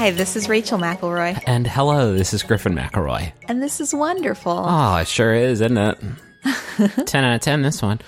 [0.00, 3.34] Hi, this is Rachel McElroy, And hello, this is Griffin McElroy.
[3.48, 4.64] and this is wonderful.
[4.66, 5.98] Oh, it sure is, isn't it?
[7.06, 8.00] 10 out of 10, this one.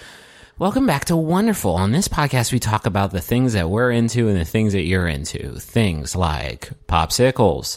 [0.59, 1.75] Welcome back to Wonderful.
[1.75, 4.85] On this podcast, we talk about the things that we're into and the things that
[4.85, 5.59] you're into.
[5.59, 7.77] Things like popsicles,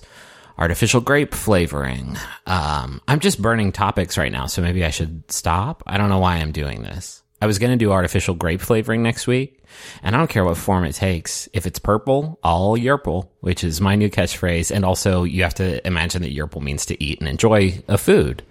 [0.58, 2.16] artificial grape flavoring.
[2.48, 5.84] Um, I'm just burning topics right now, so maybe I should stop.
[5.86, 7.22] I don't know why I'm doing this.
[7.46, 9.64] I was going to do artificial grape flavoring next week,
[10.02, 11.48] and I don't care what form it takes.
[11.54, 14.76] If it's purple, I'll yerple, which is my new catchphrase.
[14.76, 18.42] And also, you have to imagine that yerple means to eat and enjoy a food.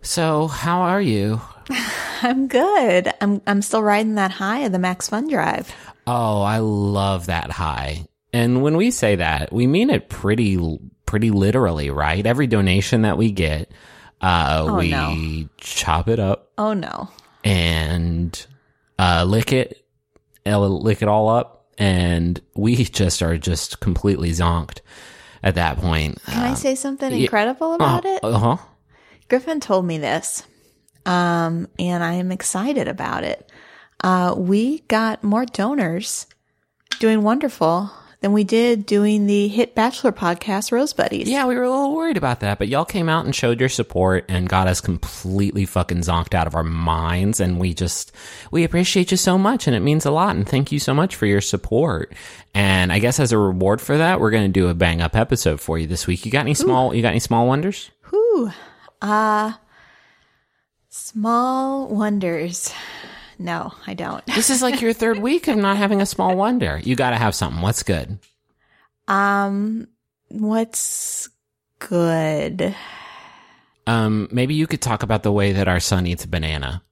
[0.00, 1.40] So, how are you?
[2.22, 3.14] I'm good.
[3.20, 5.72] I'm I'm still riding that high of the Max Fun Drive.
[6.04, 8.06] Oh, I love that high.
[8.32, 10.58] And when we say that, we mean it pretty,
[11.06, 12.26] pretty literally, right?
[12.26, 13.70] Every donation that we get,
[14.20, 15.48] uh, we no.
[15.58, 17.08] chop it up Oh no.
[17.44, 18.46] And,
[18.98, 19.84] uh, lick it,
[20.46, 21.66] uh, lick it all up.
[21.78, 24.80] And we just are just completely zonked
[25.42, 26.22] at that point.
[26.26, 28.22] Can I say something incredible about it?
[28.22, 28.56] Uh huh.
[29.28, 30.42] Griffin told me this,
[31.06, 33.50] um, and I am excited about it.
[34.04, 36.26] Uh, we got more donors
[36.98, 37.90] doing wonderful
[38.22, 41.28] than we did doing the hit Bachelor podcast, Rose Buddies.
[41.28, 43.68] Yeah, we were a little worried about that, but y'all came out and showed your
[43.68, 47.40] support and got us completely fucking zonked out of our minds.
[47.40, 48.12] And we just,
[48.52, 50.36] we appreciate you so much and it means a lot.
[50.36, 52.14] And thank you so much for your support.
[52.54, 55.16] And I guess as a reward for that, we're going to do a bang up
[55.16, 56.24] episode for you this week.
[56.24, 57.90] You got any small, you got any small wonders?
[58.10, 58.52] Whew.
[59.00, 59.54] Uh,
[60.88, 62.72] small wonders.
[63.38, 64.24] No, I don't.
[64.26, 66.80] This is like your third week of not having a small wonder.
[66.82, 67.62] You got to have something.
[67.62, 68.18] What's good?
[69.08, 69.88] Um,
[70.28, 71.28] what's
[71.78, 72.74] good?
[73.86, 76.82] Um, maybe you could talk about the way that our son eats a banana.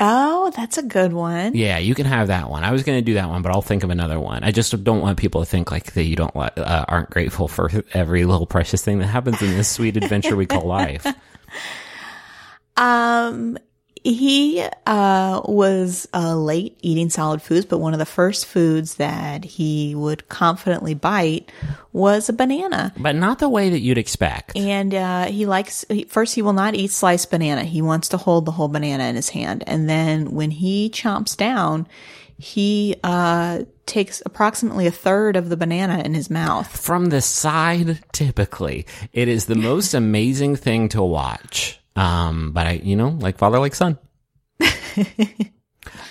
[0.00, 1.56] Oh, that's a good one.
[1.56, 2.62] Yeah, you can have that one.
[2.62, 4.44] I was going to do that one, but I'll think of another one.
[4.44, 7.68] I just don't want people to think like that you don't uh, aren't grateful for
[7.92, 11.06] every little precious thing that happens in this sweet adventure we call life.
[12.78, 13.58] Um,
[14.04, 19.44] he uh was uh late eating solid foods, but one of the first foods that
[19.44, 21.50] he would confidently bite
[21.92, 22.92] was a banana.
[22.96, 24.56] But not the way that you'd expect.
[24.56, 27.64] And uh, he likes, he, first, he will not eat sliced banana.
[27.64, 29.64] He wants to hold the whole banana in his hand.
[29.66, 31.88] And then when he chomps down,
[32.38, 36.80] he uh, takes approximately a third of the banana in his mouth.
[36.80, 41.77] From the side, typically, it is the most amazing thing to watch.
[41.98, 43.98] Um, but I, you know, like father, like son.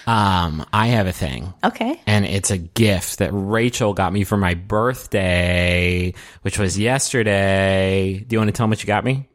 [0.06, 1.54] um, I have a thing.
[1.64, 2.02] Okay.
[2.06, 8.20] and it's a gift that Rachel got me for my birthday, which was yesterday.
[8.20, 9.30] Do you want to tell them what you got me?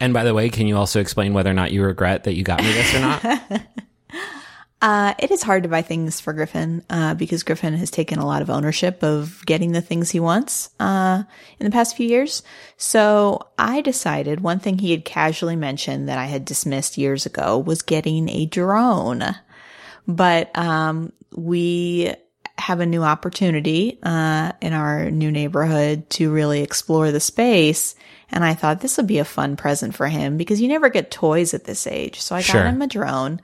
[0.00, 2.42] And by the way, can you also explain whether or not you regret that you
[2.42, 3.22] got me this or not?
[4.82, 8.26] Uh, it is hard to buy things for Griffin uh, because Griffin has taken a
[8.26, 11.22] lot of ownership of getting the things he wants uh,
[11.58, 12.42] in the past few years.
[12.78, 17.58] So I decided one thing he had casually mentioned that I had dismissed years ago
[17.58, 19.22] was getting a drone.
[20.08, 22.14] But um, we
[22.56, 27.94] have a new opportunity uh, in our new neighborhood to really explore the space.
[28.30, 31.10] And I thought this would be a fun present for him because you never get
[31.10, 32.20] toys at this age.
[32.20, 32.62] So I Sure.
[32.62, 33.40] got him a drone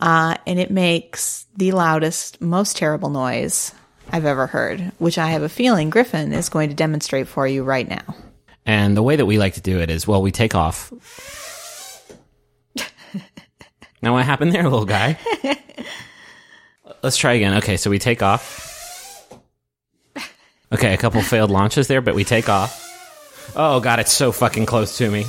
[0.00, 3.72] uh, and it makes the loudest, most terrible noise
[4.10, 7.62] I've ever heard, which I have a feeling Griffin is going to demonstrate for you
[7.62, 8.14] right now.
[8.66, 10.92] and the way that we like to do it is, well, we take off.
[14.02, 15.18] now, what happened there, little guy?
[17.02, 17.58] Let's try again.
[17.58, 18.68] Okay, so we take off.
[20.72, 22.86] Okay, a couple failed launches there, but we take off.
[23.56, 25.24] Oh god, it's so fucking close to me.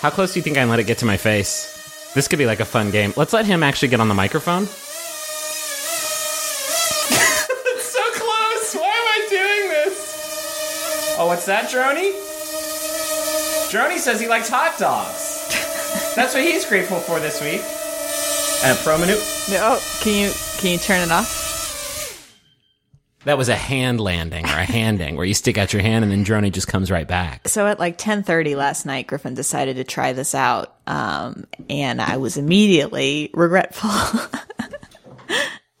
[0.00, 1.75] How close do you think I can let it get to my face?
[2.16, 3.12] This could be like a fun game.
[3.14, 4.62] Let's let him actually get on the microphone.
[4.62, 4.70] it's
[7.92, 8.74] so close.
[8.74, 11.14] Why am I doing this?
[11.18, 12.12] Oh, what's that, Droney?
[13.70, 15.44] Droney says he likes hot dogs.
[16.16, 17.60] That's what he's grateful for this week.
[18.64, 19.16] And a pro menu.
[19.60, 21.45] Oh, can you can you turn it off?
[23.26, 26.12] That was a hand landing or a handing where you stick out your hand and
[26.12, 27.48] then Droney just comes right back.
[27.48, 32.00] So at like ten thirty last night, Griffin decided to try this out, um, and
[32.00, 33.90] I was immediately regretful.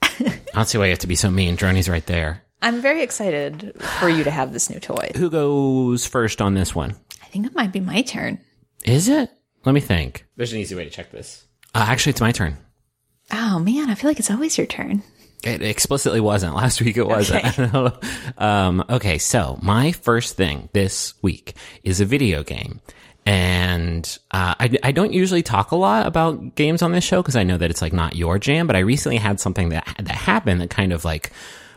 [0.02, 1.56] I don't see why you have to be so mean.
[1.56, 2.42] Droney's right there.
[2.62, 5.12] I'm very excited for you to have this new toy.
[5.14, 6.96] Who goes first on this one?
[7.22, 8.40] I think it might be my turn.
[8.84, 9.30] Is it?
[9.64, 10.26] Let me think.
[10.34, 11.46] There's an easy way to check this.
[11.72, 12.56] Uh, actually, it's my turn.
[13.30, 15.04] Oh man, I feel like it's always your turn.
[15.46, 16.54] It explicitly wasn't.
[16.62, 17.44] Last week it wasn't.
[17.44, 17.62] Okay.
[17.62, 18.44] I don't know.
[18.44, 21.54] um, okay, so my first thing this week
[21.84, 22.80] is a video game.
[23.24, 27.34] And uh, I, I don't usually talk a lot about games on this show because
[27.34, 28.68] I know that it's like not your jam.
[28.68, 31.32] But I recently had something that that happened that kind of like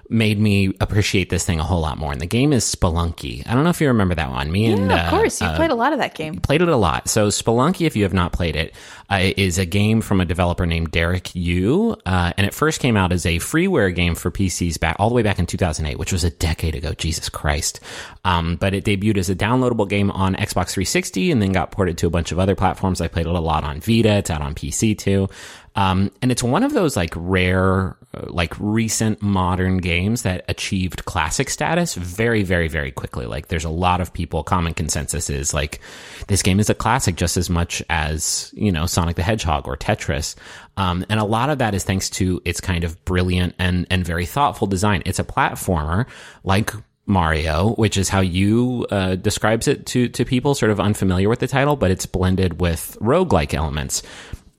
[0.10, 2.12] made me appreciate this thing a whole lot more.
[2.12, 3.48] And the game is Spelunky.
[3.48, 4.52] I don't know if you remember that one.
[4.52, 5.40] Me and Yeah, of uh, course.
[5.40, 6.38] You uh, played a lot of that game.
[6.42, 7.08] played it a lot.
[7.08, 8.74] So Spelunky, if you have not played it,
[9.12, 12.98] uh, is a game from a developer named Derek Yu, uh, and it first came
[12.98, 16.12] out as a freeware game for PCs back all the way back in 2008, which
[16.12, 16.94] was a decade ago.
[16.94, 17.80] Jesus Christ!
[18.26, 21.98] Um, but it debuted as a downloadable game on Xbox 360, and then got ported
[22.00, 23.02] to a bunch of other platforms.
[23.02, 24.18] I played it a lot on Vita.
[24.18, 25.28] It's out on PC too.
[25.76, 31.50] Um, and it's one of those like rare, like recent modern games that achieved classic
[31.50, 33.26] status very, very, very quickly.
[33.26, 35.80] Like there's a lot of people, common consensus is like
[36.28, 39.78] this game is a classic just as much as, you know, Sonic the Hedgehog or
[39.78, 40.36] Tetris.
[40.76, 44.04] Um, and a lot of that is thanks to its kind of brilliant and, and
[44.04, 45.04] very thoughtful design.
[45.06, 46.08] It's a platformer
[46.44, 46.74] like
[47.10, 51.40] Mario, which is how you uh, describes it to to people sort of unfamiliar with
[51.40, 54.04] the title, but it's blended with roguelike elements.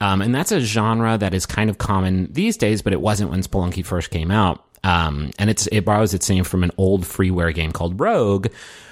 [0.00, 3.30] Um, and that's a genre that is kind of common these days, but it wasn't
[3.30, 4.64] when Spelunky first came out.
[4.82, 8.46] Um, and it's it borrows its name from an old freeware game called Rogue,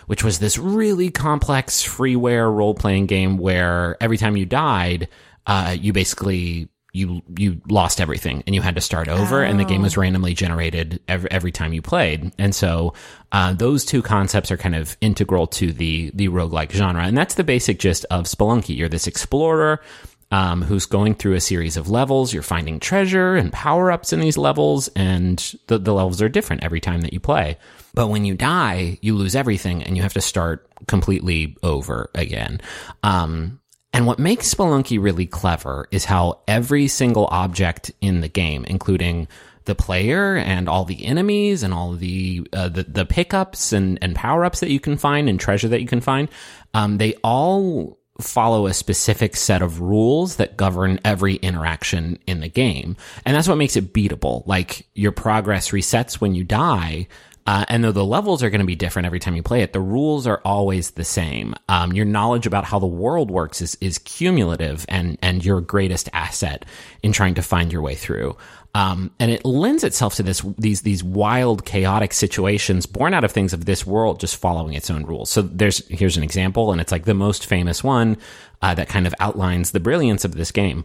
[0.06, 5.08] which was this really complex freeware role playing game where every time you died,
[5.46, 9.64] uh, you basically you you lost everything and you had to start over and the
[9.64, 12.32] game was randomly generated every, every time you played.
[12.38, 12.94] And so
[13.30, 17.04] uh, those two concepts are kind of integral to the the roguelike genre.
[17.04, 18.76] And that's the basic gist of spelunky.
[18.76, 19.80] You're this explorer
[20.30, 22.32] um, who's going through a series of levels.
[22.32, 25.38] You're finding treasure and power-ups in these levels and
[25.68, 27.56] the, the levels are different every time that you play.
[27.94, 32.60] But when you die you lose everything and you have to start completely over again.
[33.02, 33.60] Um,
[33.92, 39.28] and what makes Spelunky really clever is how every single object in the game, including
[39.64, 44.14] the player and all the enemies and all the uh, the, the pickups and, and
[44.14, 46.28] power ups that you can find and treasure that you can find,
[46.74, 52.48] um, they all follow a specific set of rules that govern every interaction in the
[52.48, 52.96] game.
[53.24, 54.44] And that's what makes it beatable.
[54.46, 57.06] Like your progress resets when you die.
[57.48, 59.72] Uh, and though the levels are going to be different every time you play it,
[59.72, 61.54] the rules are always the same.
[61.66, 66.10] Um, your knowledge about how the world works is, is cumulative and, and your greatest
[66.12, 66.66] asset
[67.02, 68.36] in trying to find your way through.
[68.74, 73.32] Um, and it lends itself to this, these, these wild, chaotic situations born out of
[73.32, 75.30] things of this world just following its own rules.
[75.30, 78.18] So there's, here's an example, and it's like the most famous one,
[78.60, 80.84] uh, that kind of outlines the brilliance of this game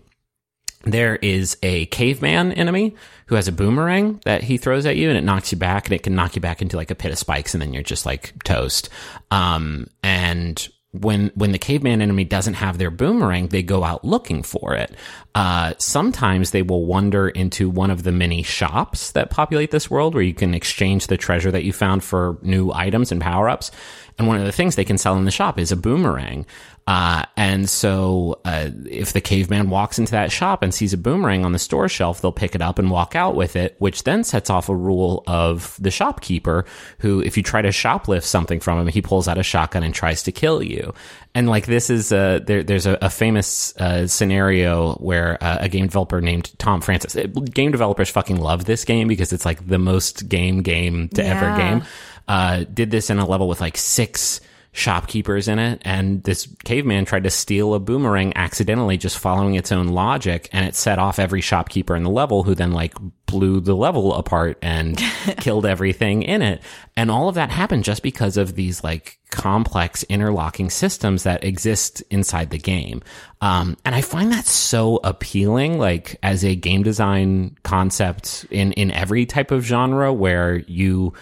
[0.83, 2.95] there is a caveman enemy
[3.27, 5.93] who has a boomerang that he throws at you and it knocks you back and
[5.93, 8.05] it can knock you back into like a pit of spikes and then you're just
[8.05, 8.89] like toast.
[9.31, 14.43] Um, and when, when the caveman enemy doesn't have their boomerang, they go out looking
[14.43, 14.93] for it.
[15.33, 20.13] Uh, sometimes they will wander into one of the many shops that populate this world
[20.13, 23.71] where you can exchange the treasure that you found for new items and power ups.
[24.17, 26.45] And one of the things they can sell in the shop is a boomerang.
[26.85, 31.45] Uh, and so, uh, if the caveman walks into that shop and sees a boomerang
[31.45, 34.21] on the store shelf, they'll pick it up and walk out with it, which then
[34.23, 36.65] sets off a rule of the shopkeeper
[36.99, 39.95] who, if you try to shoplift something from him, he pulls out a shotgun and
[39.95, 40.93] tries to kill you.
[41.33, 45.69] And like this is a, there, there's a, a famous, uh, scenario where uh, a
[45.69, 47.15] game developer named Tom Francis,
[47.53, 51.55] game developers fucking love this game because it's like the most game game to ever
[51.57, 51.83] game.
[52.27, 54.41] Uh, did this in a level with like six,
[54.75, 59.71] shopkeepers in it and this caveman tried to steal a boomerang accidentally just following its
[59.71, 62.95] own logic and it set off every shopkeeper in the level who then like
[63.27, 64.97] blew the level apart and
[65.37, 66.61] killed everything in it.
[66.97, 72.01] And all of that happened just because of these like complex interlocking systems that exist
[72.09, 73.03] inside the game.
[73.41, 78.89] Um, and i find that so appealing like as a game design concept in in
[78.89, 81.13] every type of genre where you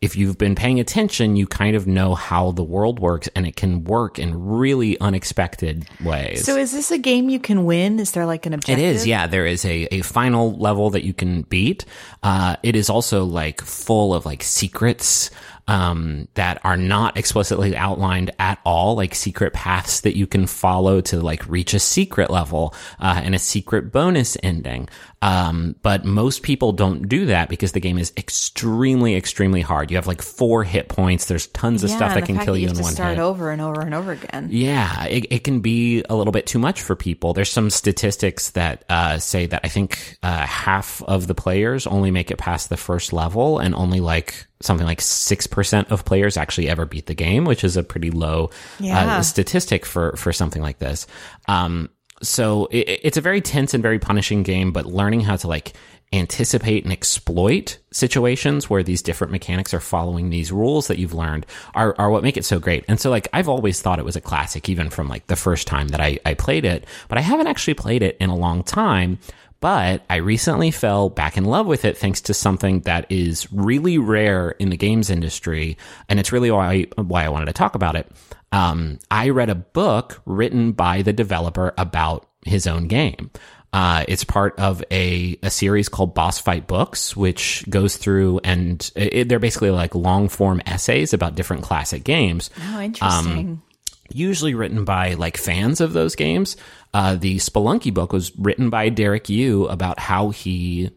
[0.00, 3.56] if you've been paying attention, you kind of know how the world works and it
[3.56, 6.44] can work in really unexpected ways.
[6.44, 7.98] So is this a game you can win?
[7.98, 8.84] Is there like an objective?
[8.84, 9.26] It is, yeah.
[9.26, 11.86] There is a, a final level that you can beat.
[12.22, 15.30] Uh, it is also like full of like secrets,
[15.68, 21.00] um, that are not explicitly outlined at all, like secret paths that you can follow
[21.02, 24.88] to like reach a secret level, uh, and a secret bonus ending.
[25.22, 29.90] Um, but most people don't do that because the game is extremely, extremely hard.
[29.90, 31.24] You have like four hit points.
[31.24, 33.16] There's tons of Yeah, stuff that can kill that you have in to one start
[33.16, 33.22] hit.
[33.22, 34.48] over and over and over again.
[34.52, 37.32] Yeah, it, it can be a little bit too much for people.
[37.32, 42.10] There's some statistics that uh, say that I think uh, half of the players only
[42.12, 46.36] make it past the first level, and only like something like six percent of players
[46.36, 49.18] actually ever beat the game, which is a pretty low Yeah.
[49.18, 51.06] uh, statistic for for something like this.
[51.48, 51.90] Um,
[52.22, 55.74] so it, it's a very tense and very punishing game, but learning how to like
[56.12, 61.44] anticipate and exploit situations where these different mechanics are following these rules that you've learned
[61.74, 62.84] are, are what make it so great.
[62.86, 65.66] And so like I've always thought it was a classic, even from like the first
[65.66, 68.62] time that I, I played it, but I haven't actually played it in a long
[68.62, 69.18] time.
[69.66, 73.98] But I recently fell back in love with it thanks to something that is really
[73.98, 75.76] rare in the games industry.
[76.08, 78.08] And it's really why, why I wanted to talk about it.
[78.52, 83.32] Um, I read a book written by the developer about his own game.
[83.72, 88.88] Uh, it's part of a, a series called Boss Fight Books, which goes through and
[88.94, 92.50] it, they're basically like long form essays about different classic games.
[92.62, 93.60] Oh, interesting.
[94.10, 96.56] Usually written by like fans of those games.
[96.94, 100.90] Uh, the Spelunky book was written by Derek Yu about how he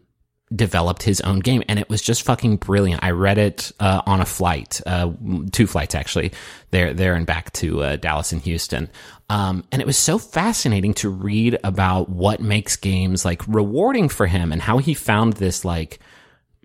[0.53, 3.03] developed his own game and it was just fucking brilliant.
[3.03, 5.11] I read it uh, on a flight, uh,
[5.51, 6.31] two flights actually,
[6.71, 8.89] there, there and back to uh, Dallas and Houston.
[9.29, 14.25] Um, and it was so fascinating to read about what makes games like rewarding for
[14.25, 15.99] him and how he found this like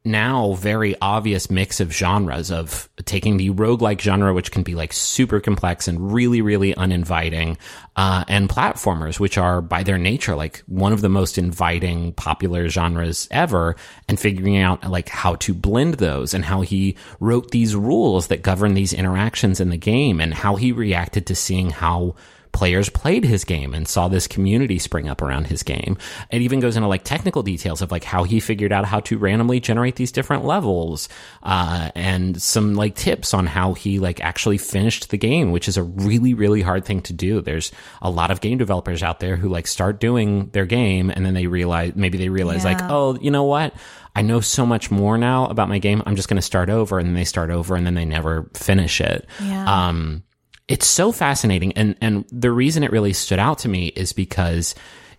[0.04, 4.92] now very obvious mix of genres of taking the roguelike genre, which can be like
[4.92, 7.56] super complex and really, really uninviting,
[7.96, 12.68] uh, and platformers, which are by their nature like one of the most inviting popular
[12.68, 13.76] genres ever,
[14.08, 18.42] and figuring out like how to blend those and how he wrote these rules that
[18.42, 22.14] govern these interactions in the game and how he reacted to seeing how
[22.54, 25.98] players played his game and saw this community spring up around his game.
[26.30, 29.18] It even goes into like technical details of like how he figured out how to
[29.18, 31.08] randomly generate these different levels,
[31.42, 35.76] uh, and some like tips on how he like actually finished the game, which is
[35.76, 37.42] a really, really hard thing to do.
[37.42, 41.26] There's a lot of game developers out there who like start doing their game and
[41.26, 42.72] then they realize, maybe they realize Yeah.
[42.72, 43.74] like, oh, you know what?
[44.16, 46.00] I know so much more now about my game.
[46.06, 48.48] I'm just going to start over and then they start over and then they never
[48.54, 49.26] finish it.
[49.42, 49.88] Yeah.
[49.88, 50.22] Um,
[50.68, 51.72] it's so fascinating.
[51.74, 54.74] And, and the reason it really stood out to me is because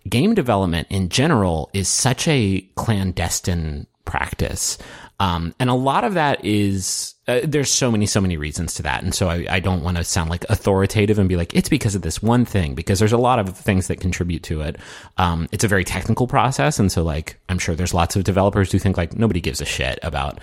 [0.08, 4.78] game development in general is such a clandestine practice.
[5.18, 8.82] Um, and a lot of that is, uh, there's so many, so many reasons to
[8.82, 9.02] that.
[9.02, 11.94] And so I, I don't want to sound like authoritative and be like, it's because
[11.94, 14.76] of this one thing, because there's a lot of things that contribute to it.
[15.16, 16.78] Um, it's a very technical process.
[16.78, 19.64] And so like, I'm sure there's lots of developers who think like nobody gives a
[19.64, 20.38] shit about,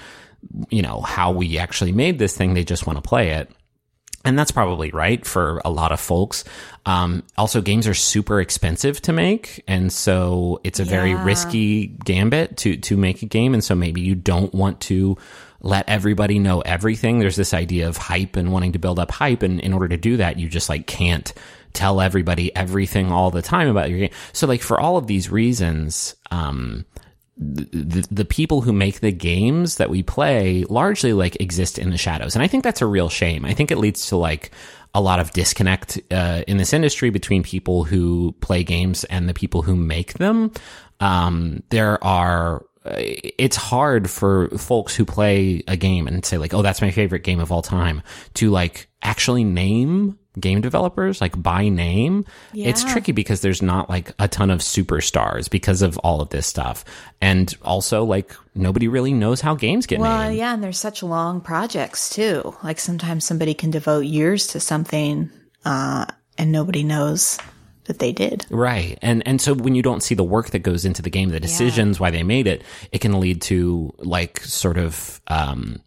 [0.69, 2.53] you know, how we actually made this thing.
[2.53, 3.51] They just want to play it.
[4.25, 6.46] And that's probably right for a lot of folks.
[6.86, 12.56] Um, also, games are super expensive to make, and so it's a very risky gambit
[12.58, 13.53] to to make a game.
[13.53, 15.18] And so maybe you don't want to
[15.60, 17.20] let everybody know everything.
[17.20, 19.98] There's this idea of hype and wanting to build up hype, and in order to
[19.98, 21.34] do that, you just like can't
[21.74, 24.12] tell everybody everything all the time about your game.
[24.32, 26.86] So, like for all of these reasons, um,
[27.37, 31.97] the, the people who make the games that we play largely like exist in the
[31.97, 32.35] shadows.
[32.35, 33.45] And I think that's a real shame.
[33.45, 34.51] I think it leads to like
[34.93, 39.33] a lot of disconnect uh, in this industry between people who play games and the
[39.33, 40.51] people who make them.
[40.99, 46.53] Um, there are uh, it's hard for folks who play a game and say like,
[46.53, 48.03] "Oh, that's my favorite game of all time,"
[48.35, 52.25] to like actually name game developers like by name.
[52.53, 56.47] It's tricky because there's not like a ton of superstars because of all of this
[56.47, 56.83] stuff.
[57.21, 60.37] And also like nobody really knows how games get Well, made.
[60.37, 62.55] yeah, and there's such long projects too.
[62.63, 65.29] Like sometimes somebody can devote years to something,
[65.65, 66.05] uh,
[66.37, 67.37] and nobody knows
[67.85, 68.45] that they did.
[68.49, 68.97] Right.
[69.01, 71.39] And and so when you don't see the work that goes into the game, the
[71.39, 75.79] decisions why they made it, it can lead to like sort of um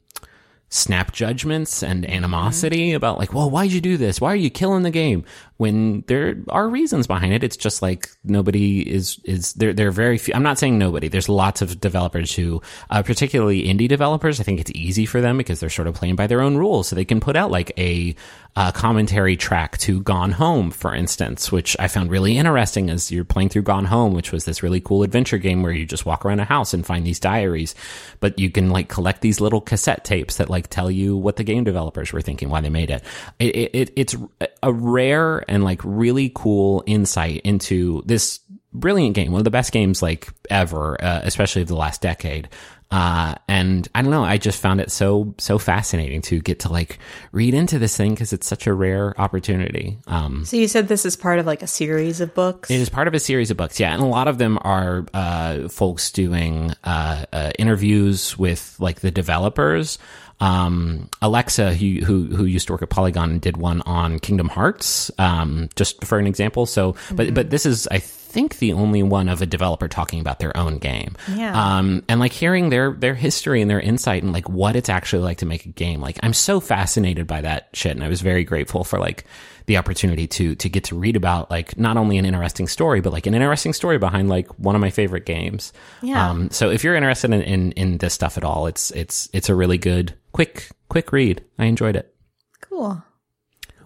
[0.69, 2.13] snap judgments and mm-hmm.
[2.13, 4.21] animosity about like, well, why'd you do this?
[4.21, 5.25] Why are you killing the game?
[5.57, 7.43] When there are reasons behind it.
[7.43, 11.09] It's just like nobody is is there there are very few I'm not saying nobody.
[11.09, 12.61] There's lots of developers who
[12.91, 16.17] uh, particularly indie developers, I think it's easy for them because they're sort of playing
[16.17, 16.89] by their own rules.
[16.89, 18.15] So they can put out like a
[18.57, 23.25] uh, commentary track to Gone Home, for instance, which I found really interesting as you're
[23.25, 26.25] playing through Gone Home, which was this really cool adventure game where you just walk
[26.25, 27.75] around a house and find these diaries,
[28.19, 31.45] but you can like collect these little cassette tapes that like tell you what the
[31.45, 33.05] game developers were thinking, why they made it.
[33.39, 34.17] It, it it's
[34.63, 38.41] a rare and like really cool insight into this
[38.73, 42.49] brilliant game, one of the best games like ever, uh, especially of the last decade.
[42.89, 46.69] Uh, and I don't know, I just found it so, so fascinating to get to
[46.71, 47.01] like
[47.33, 49.99] read into this thing because it's such a rare opportunity.
[50.07, 52.71] Um, So you said this is part of like a series of books.
[52.71, 55.05] it is part of a series of books, yeah, and a lot of them are
[55.13, 59.99] uh, folks doing uh, uh, interviews with like the developers.
[60.39, 65.11] Um, Alexa, who, who who used to work at Polygon, did one on Kingdom Hearts,
[65.19, 66.67] um, just for an example.
[66.67, 68.01] So, but but this is I
[68.37, 71.17] think the only one of a developer talking about their own game.
[71.27, 71.57] Yeah.
[71.79, 75.23] Um, and like hearing their their history and their insight and like what it's actually
[75.23, 76.03] like to make a game.
[76.03, 79.25] Like I'm so fascinated by that shit, and I was very grateful for like
[79.65, 83.11] the opportunity to to get to read about like not only an interesting story, but
[83.11, 85.73] like an interesting story behind like one of my favorite games.
[86.03, 86.29] Yeah.
[86.29, 89.49] Um, so if you're interested in, in in this stuff at all, it's it's it's
[89.49, 91.43] a really good quick quick read.
[91.59, 92.15] I enjoyed it.
[92.61, 93.03] cool.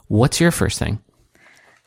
[0.09, 0.99] What's your first thing?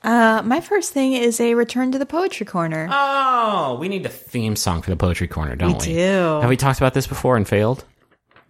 [0.04, 2.90] Uh, my first thing is a return to the poetry corner.
[2.92, 5.94] Oh, we need a theme song for the poetry corner, don't we?
[5.94, 6.40] do.
[6.42, 7.86] Have we talked about this before and failed?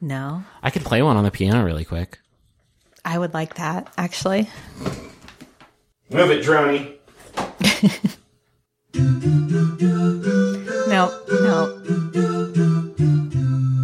[0.02, 2.20] no, I could play one on the piano really quick.
[3.06, 4.50] I would like that actually.
[6.10, 6.96] Move it, Droney.
[10.94, 11.82] No, no,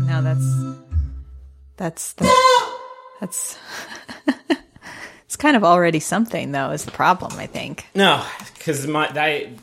[0.05, 0.21] no.
[0.21, 0.45] That's
[1.77, 2.29] that's that's
[3.19, 3.57] that's.
[5.39, 6.71] it's kind of already something, though.
[6.71, 7.39] Is the problem?
[7.39, 7.85] I think.
[7.95, 9.53] No, because my they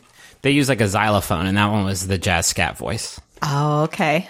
[0.41, 3.21] they use like a xylophone, and that one was the jazz scat voice.
[3.43, 4.27] Oh, okay.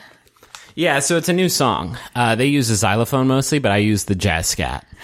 [0.75, 1.97] Yeah, so it's a new song.
[2.17, 4.85] Uh, they use a xylophone mostly, but I use the jazz scat.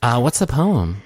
[0.00, 1.02] Uh, what's the poem?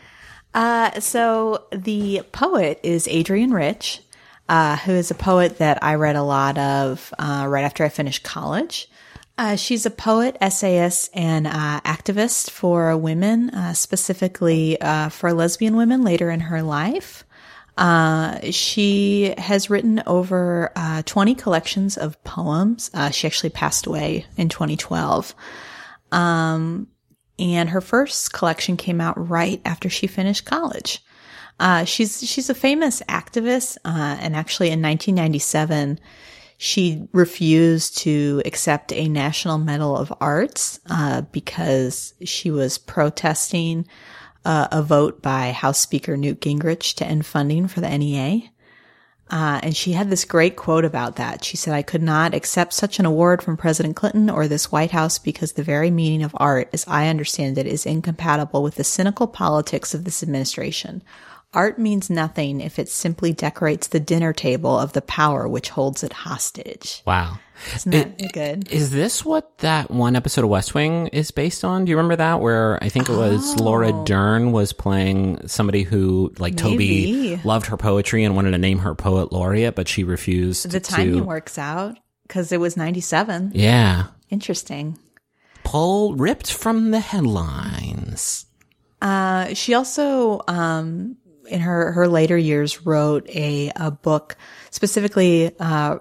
[0.53, 4.03] Uh, so the poet is Adrienne Rich,
[4.51, 7.89] uh, who is a poet that I read a lot of uh, right after I
[7.89, 8.91] finished college.
[9.39, 15.77] Uh, she's a poet, essayist, and uh, activist for women, uh, specifically uh, for lesbian
[15.77, 17.25] women later in her life.
[17.79, 22.91] Uh, she has written over uh, 20 collections of poems.
[23.13, 25.35] She actually passed away in 2012.
[26.13, 26.89] Um,
[27.39, 31.03] and her first collection came out right after she finished college.
[31.87, 35.99] She's she's a famous activist, and actually in 1997,
[36.63, 43.85] she refused to accept a National Medal of Arts uh, because she was protesting
[44.45, 48.49] uh, a vote by House Speaker Newt Gingrich to end funding for the NEA.
[49.29, 51.43] Uh, and she had this great quote about that.
[51.43, 54.93] She said, I could not accept such an award from President Clinton or this White
[54.93, 58.85] House because the very meaning of art, as I understand it, is incompatible with the
[58.85, 61.03] cynical politics of this administration.
[61.55, 66.03] Art means nothing if it simply decorates the dinner table of the power which holds
[66.03, 67.03] it hostage.
[67.07, 67.39] Wow.
[67.77, 68.71] Isn't that good?
[68.73, 71.85] Is this what that one episode of West Wing is based on?
[71.85, 72.41] Do you remember that?
[72.41, 77.77] Where I think it was Laura Dern was playing somebody who, like Toby, loved her
[77.77, 81.25] poetry and wanted to name her poet laureate, but she refused The timing to.
[81.25, 83.53] works out because it was 97.
[83.55, 84.07] Yeah.
[84.31, 84.99] Interesting.
[85.63, 88.47] Pull ripped from the headlines.
[89.01, 91.17] Uh, she also, um,
[91.49, 94.37] in her, her later years wrote a, a book
[94.71, 95.99] specifically, uh,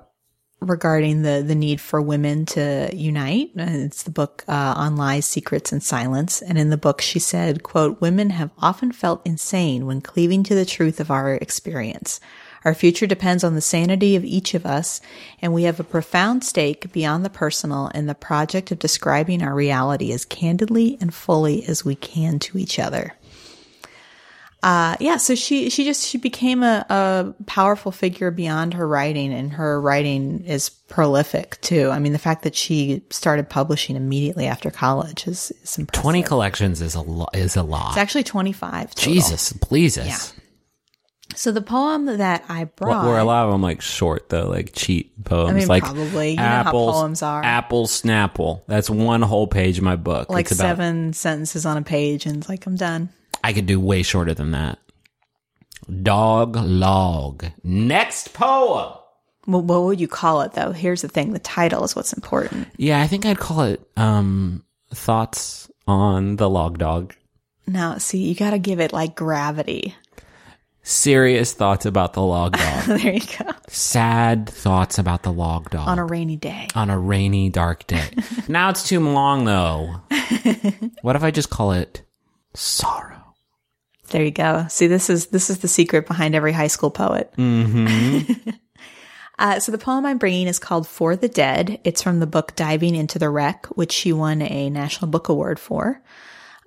[0.62, 3.50] regarding the, the need for women to unite.
[3.56, 6.42] It's the book, uh, on lies, secrets, and silence.
[6.42, 10.56] And in the book, she said, quote, women have often felt insane when cleaving to
[10.56, 12.20] the truth of our experience.
[12.64, 15.02] Our future depends on the sanity of each of us,
[15.42, 19.56] and we have a profound stake beyond the personal in the project of describing our
[19.56, 23.16] reality as candidly and fully as we can to each other.
[24.64, 29.34] Uh, yeah, so she, she just, she became a, a powerful figure beyond her writing
[29.34, 31.90] and her writing is prolific too.
[31.90, 36.04] I mean, the fact that she started publishing immediately after college is, is impressive.
[36.04, 37.36] 20 collections is a lot.
[37.36, 37.90] Is a lot.
[37.90, 38.94] It's actually 25.
[38.94, 39.14] total.
[39.14, 40.08] Jesus, please us.
[40.08, 40.42] Yeah.
[41.36, 43.06] So the poem that I Well, brought.
[43.06, 45.52] were a lot of them like short though, like cheat poems.
[45.52, 46.32] I mean, like probably.
[46.32, 47.44] You know how poems are.
[47.44, 48.62] Apple Snapple.
[48.68, 50.30] That's one whole page of my book.
[50.30, 53.10] like it's about, seven sentences on a page and it's like, I'm done.
[53.44, 54.80] I could do way shorter than that.
[56.04, 57.46] Dog log.
[57.64, 58.94] Next poem.
[59.48, 60.72] Well, what would you call it though?
[60.72, 61.34] Here's the thing.
[61.34, 62.68] The title is what's important.
[62.78, 67.16] Yeah, I think I'd call it um thoughts on the log dog.
[67.68, 69.96] Now, see, you got to give it like gravity.
[70.84, 72.84] Serious thoughts about the log dog.
[72.88, 73.52] there you go.
[73.68, 75.88] Sad thoughts about the log dog.
[75.88, 76.68] On a rainy day.
[76.76, 78.10] on a rainy, dark day.
[78.48, 80.02] now it's too long though.
[81.02, 82.02] what if I just call it
[82.56, 83.31] sorrow?
[84.12, 84.66] There you go.
[84.70, 87.34] See, this is this is the secret behind every high school poet.
[87.38, 88.50] Mm-hmm.
[89.40, 92.54] uh, so the poem I'm bringing is called "For the Dead." It's from the book
[92.56, 96.02] "Diving into the Wreck," which she won a National Book Award for.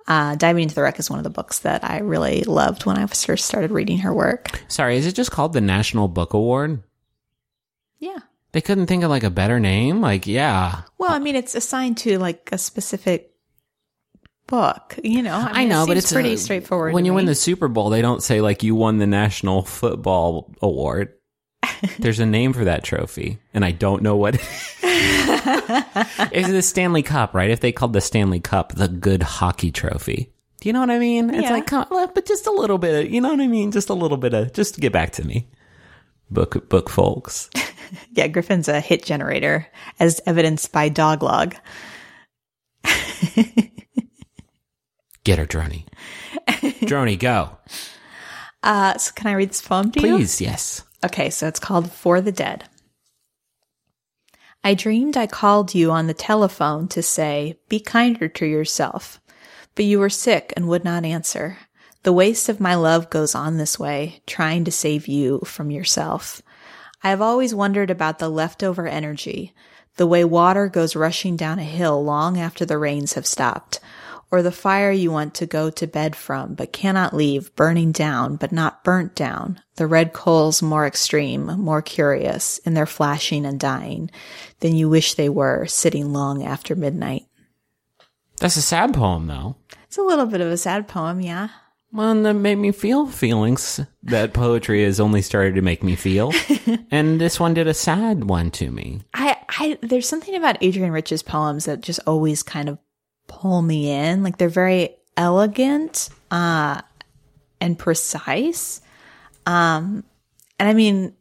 [0.07, 2.97] Uh, "Diving into the Wreck" is one of the books that I really loved when
[2.97, 4.63] I first started reading her work.
[4.67, 6.81] Sorry, is it just called the National Book Award?
[7.99, 8.19] Yeah.
[8.53, 10.01] They couldn't think of like a better name?
[10.01, 10.81] Like, yeah.
[10.97, 13.34] Well, I mean, it's assigned to like a specific
[14.47, 14.97] book.
[15.03, 16.93] You know, I, I, mean, it know, but it's pretty uh, straightforward.
[16.93, 20.53] When you win the Super Bowl, they don't say like you won the National Football
[20.61, 21.13] Award.
[21.99, 24.35] There's a name for that trophy, and I don't know what.
[24.81, 27.49] it's the Stanley Cup, right?
[27.49, 30.31] If they called the Stanley Cup the Good Hockey Trophy,
[30.61, 31.29] do you know what I mean?
[31.29, 31.51] It's Yeah.
[31.51, 33.05] like, come on, but just a little bit.
[33.05, 33.71] Of, you know what I mean?
[33.71, 35.47] Just a little bit of, just to get back to me,
[36.31, 37.49] book book folks.
[38.13, 39.67] yeah, Griffin's a hit generator,
[39.99, 41.55] as evidenced by Doglog.
[45.25, 45.83] Get her, Droney.
[46.47, 47.57] Droney, go,
[48.63, 50.15] Uh, so can I read this poem to you?
[50.15, 50.41] please.
[50.41, 50.83] Yes.
[51.05, 52.63] Okay, so it's called For the Dead.
[54.63, 59.21] I dreamed I called you on the telephone to say, be kinder to yourself.
[59.75, 61.57] But you were sick and would not answer.
[62.01, 66.41] The waste of my love goes on this way, trying to save you from yourself.
[67.03, 69.53] I have always wondered about the leftover energy,
[69.97, 73.79] the way water goes rushing down a hill long after the rains have stopped,
[74.31, 78.35] or the fire you want to go to bed from but cannot leave, burning down
[78.35, 83.59] but not burnt down, the red coals more extreme, more curious in their flashing and
[83.59, 84.09] dying
[84.59, 87.25] than you wish they were, sitting long after midnight.
[88.39, 89.55] That's a sad poem, though.
[89.85, 91.49] It's a little bit of a sad poem, yeah.
[91.95, 95.95] Well, and that made me feel feelings that poetry has only started to make me
[95.95, 96.33] feel.
[96.91, 98.99] and this one did a sad one to me.
[99.13, 102.79] I, I, there's something about Adrienne Rich's poems that just always kind of
[103.27, 104.23] pull me in.
[104.23, 106.81] Like they're very elegant, uh,
[107.61, 108.81] and precise.
[109.45, 110.03] Um,
[110.59, 111.13] and I mean,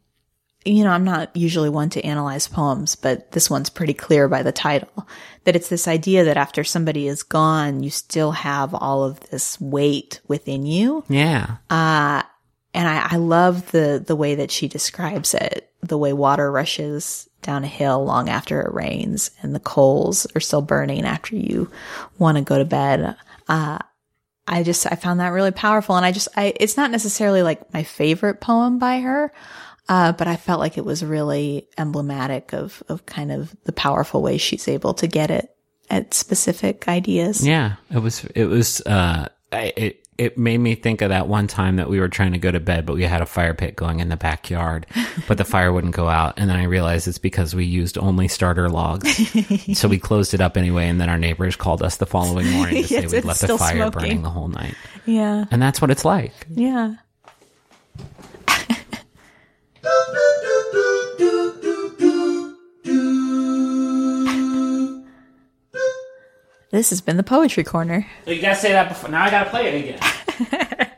[0.65, 4.43] you know, I'm not usually one to analyze poems, but this one's pretty clear by
[4.43, 5.07] the title
[5.45, 9.61] that it's this idea that after somebody is gone, you still have all of this
[9.61, 11.05] weight within you.
[11.09, 11.57] Yeah.
[11.69, 12.23] Uh,
[12.73, 17.29] and I, I love the, the way that she describes it, the way water rushes
[17.45, 21.71] down a hill long after it rains and the coals are still burning after you
[22.19, 23.17] want to go to bed.
[23.49, 23.79] Uh,
[24.47, 25.97] I just, I found that really powerful.
[25.97, 29.33] And I just, I, it's not necessarily like my favorite poem by her.
[29.89, 34.23] Uh, but I felt like it was really emblematic of, of kind of the powerful
[34.23, 35.55] way she's able to get it
[35.91, 37.47] at specific ideas.
[37.47, 37.77] Yeah.
[37.91, 41.77] It was, it was, uh, I, it, it made me think of that one time
[41.77, 44.01] that we were trying to go to bed, but we had a fire pit going
[44.01, 44.87] in the backyard,
[45.29, 46.35] but the fire wouldn't go out.
[46.37, 49.09] And then I realized it's because we used only starter logs.
[49.79, 50.89] so we closed it up anyway.
[50.89, 53.77] And then our neighbors called us the following morning to say we'd left the fire
[53.77, 54.01] smoking.
[54.01, 54.75] burning the whole night.
[55.05, 55.47] Yeah.
[55.51, 56.33] And that's what it's like.
[56.51, 56.95] Yeah.
[66.75, 68.05] This has been the Poetry Corner.
[68.25, 69.09] So You gotta say that before.
[69.09, 70.91] Now I gotta play it again.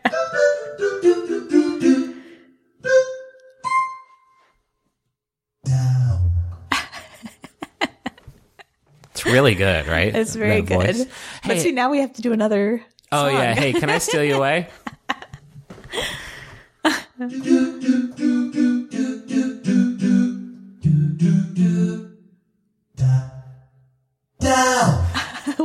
[9.11, 10.15] It's really good, right?
[10.15, 10.87] It's very That good.
[10.97, 11.07] voice.
[11.47, 12.83] But Hey- see, now we have to do another.
[13.13, 13.35] Oh song.
[13.35, 13.55] yeah.
[13.55, 14.69] Hey, can I steal you away?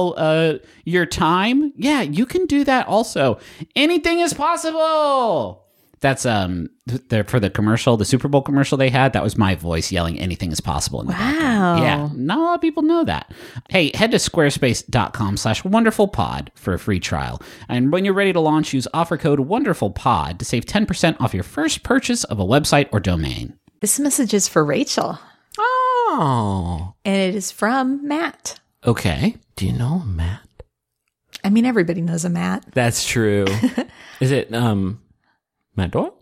[0.00, 1.72] uh, your time?
[1.76, 3.38] Yeah, you can do that also.
[3.76, 5.60] Anything is possible.
[6.00, 9.12] That's um the, for the commercial, the Super Bowl commercial they had.
[9.12, 11.76] That was my voice yelling "Anything is possible." In the Wow.
[11.80, 13.32] Yeah, not a lot of people know that.
[13.70, 17.40] Hey, head to squarespace.com slash wonderfulpod for a free trial.
[17.68, 21.44] And when you're ready to launch, use offer code wonderfulpod to save 10% off your
[21.44, 23.56] first purchase of a website or domain.
[23.80, 25.20] This message is for Rachel,
[25.58, 26.94] Oh.
[27.04, 28.58] and it is from Matt.
[28.84, 29.36] Okay.
[29.56, 30.40] Do you know Matt?
[31.44, 32.64] I mean, everybody knows a Matt.
[32.72, 33.46] That's true.
[34.20, 35.00] Is it um
[35.76, 36.14] Matt Doyle?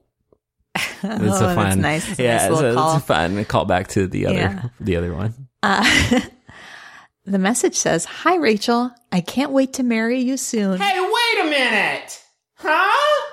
[0.75, 2.09] It's Oh, that's nice.
[2.11, 2.95] It's a yeah, nice it's, a, call.
[2.97, 4.63] it's a fun call back to the other Yeah.
[4.81, 5.49] the other one.
[5.63, 6.21] Uh,
[7.25, 8.91] the message says, Hi, Rachel.
[9.13, 10.79] I can't wait to marry you soon.
[10.81, 12.23] Hey, wait a minute.
[12.55, 13.27] Huh?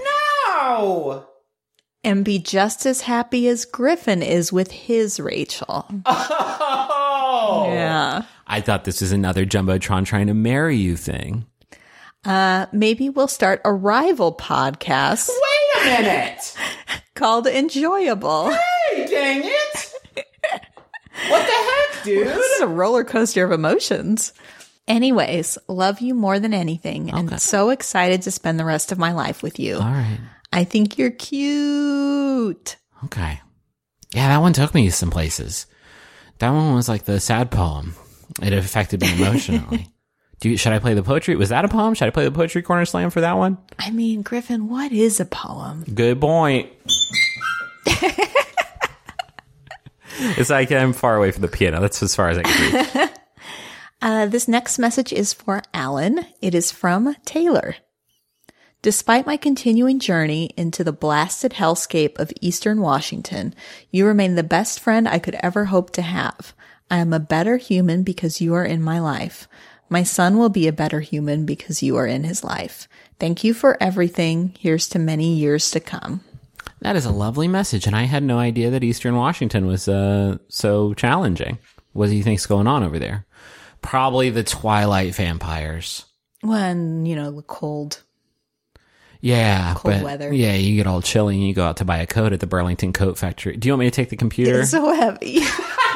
[0.00, 1.26] no.
[2.04, 5.86] and be just as happy as Griffin is with his Rachel.
[6.06, 6.94] Oh.
[7.66, 8.22] Yeah.
[8.46, 11.46] I thought this was another Jumbotron trying to marry you thing.
[12.24, 16.56] Uh, maybe we'll start a rival podcast Wait a minute.
[17.14, 18.50] called Enjoyable.
[18.50, 19.94] Hey, dang it.
[21.28, 22.26] What the heck, dude?
[22.28, 24.32] this is a roller coaster of emotions.
[24.86, 29.12] Anyways, love you more than anything and so excited to spend the rest of my
[29.12, 29.74] life with you.
[29.74, 30.18] All right.
[30.52, 32.76] I think you're cute.
[33.04, 33.40] Okay.
[34.14, 35.66] Yeah, that one took me some places.
[36.38, 37.94] That one was like the sad poem.
[38.42, 39.88] It affected me emotionally.
[40.40, 41.34] Do you, should I play the poetry?
[41.34, 41.94] Was that a poem?
[41.94, 43.58] Should I play the poetry corner slam for that one?
[43.78, 45.84] I mean, Griffin, what is a poem?
[45.92, 46.70] Good point.
[50.20, 51.80] it's like I'm far away from the piano.
[51.80, 53.10] That's as far as I can reach.
[54.00, 56.24] Uh, this next message is for Alan.
[56.40, 57.74] It is from Taylor.
[58.80, 63.52] Despite my continuing journey into the blasted hellscape of Eastern Washington,
[63.90, 66.54] you remain the best friend I could ever hope to have.
[66.88, 69.48] I am a better human because you are in my life.
[69.88, 72.86] My son will be a better human because you are in his life.
[73.18, 74.54] Thank you for everything.
[74.60, 76.20] Here's to many years to come.
[76.80, 80.38] That is a lovely message, and I had no idea that Eastern Washington was uh,
[80.48, 81.58] so challenging.
[81.94, 83.26] What do you think's going on over there?
[83.82, 86.04] Probably the Twilight vampires.
[86.42, 88.04] When, you know, the cold.
[89.20, 90.32] Yeah, Cold but weather.
[90.32, 92.46] yeah, you get all chilly and you go out to buy a coat at the
[92.46, 93.56] Burlington Coat Factory.
[93.56, 94.60] Do you want me to take the computer?
[94.60, 95.40] It's so heavy.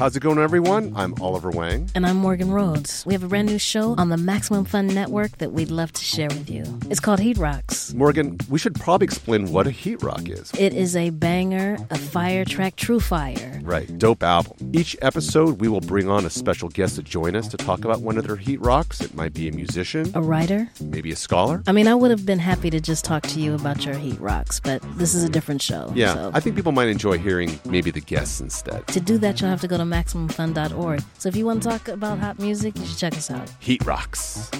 [0.00, 0.94] How's it going, everyone?
[0.96, 1.90] I'm Oliver Wang.
[1.94, 3.04] And I'm Morgan Rhodes.
[3.04, 6.02] We have a brand new show on the Maximum Fun Network that we'd love to
[6.02, 6.64] share with you.
[6.88, 7.92] It's called Heat Rocks.
[7.92, 10.52] Morgan, we should probably explain what a heat rock is.
[10.58, 13.60] It is a banger, a fire track, true fire.
[13.62, 14.70] Right, dope album.
[14.72, 18.00] Each episode, we will bring on a special guest to join us to talk about
[18.00, 19.02] one of their heat rocks.
[19.02, 20.70] It might be a musician, A writer?
[20.80, 21.62] maybe a scholar.
[21.66, 24.18] I mean, I would have been happy to just talk to you about your Heat
[24.18, 25.92] Rocks, but this is a different show.
[25.94, 28.86] Yeah, So I think people might enjoy hearing maybe the guests instead.
[28.86, 31.02] to do that, you'll have to go to MaximumFun.org.
[31.18, 33.50] So if you want to talk about hot music, you should check us out.
[33.60, 34.50] Heat rocks.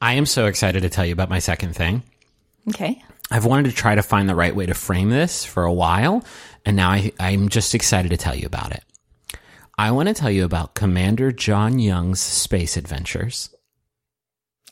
[0.00, 2.02] I am so excited to tell you about my second thing.
[2.68, 3.02] okay.
[3.30, 6.22] I've wanted to try to find the right way to frame this for a while,
[6.66, 8.84] and now I, I'm just excited to tell you about it.
[9.78, 13.48] I want to tell you about Commander John Young's space adventures.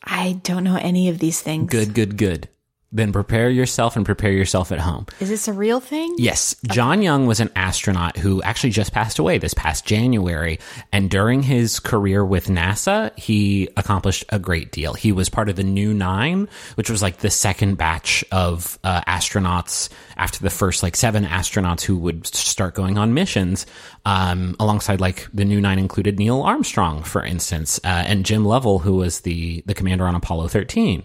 [0.05, 1.71] I don't know any of these things.
[1.71, 2.49] Good, good, good.
[2.95, 5.07] Then prepare yourself and prepare yourself at home.
[5.19, 6.15] Is this a real thing?
[6.19, 10.59] Yes, John Young was an astronaut who actually just passed away this past January.
[10.93, 14.93] And during his career with NASA, he accomplished a great deal.
[14.93, 19.01] He was part of the New Nine, which was like the second batch of uh,
[19.09, 23.65] astronauts after the first like seven astronauts who would start going on missions.
[24.05, 28.81] Um, alongside like the New Nine included Neil Armstrong, for instance, uh, and Jim Lovell,
[28.81, 31.05] who was the the commander on Apollo 13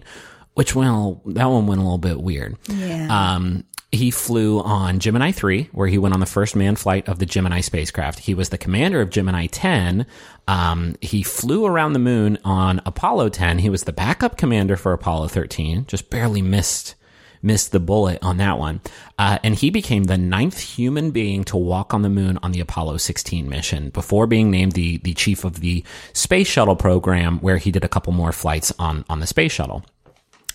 [0.58, 2.56] which well that one went a little bit weird.
[2.66, 3.06] Yeah.
[3.36, 7.20] Um, he flew on Gemini 3, where he went on the first manned flight of
[7.20, 8.18] the Gemini spacecraft.
[8.18, 10.04] He was the commander of Gemini 10.
[10.48, 13.60] Um, he flew around the moon on Apollo 10.
[13.60, 15.86] He was the backup commander for Apollo 13.
[15.86, 16.96] Just barely missed
[17.40, 18.80] missed the bullet on that one.
[19.16, 22.58] Uh, and he became the ninth human being to walk on the moon on the
[22.58, 27.58] Apollo 16 mission before being named the the chief of the space shuttle program, where
[27.58, 29.84] he did a couple more flights on on the space shuttle.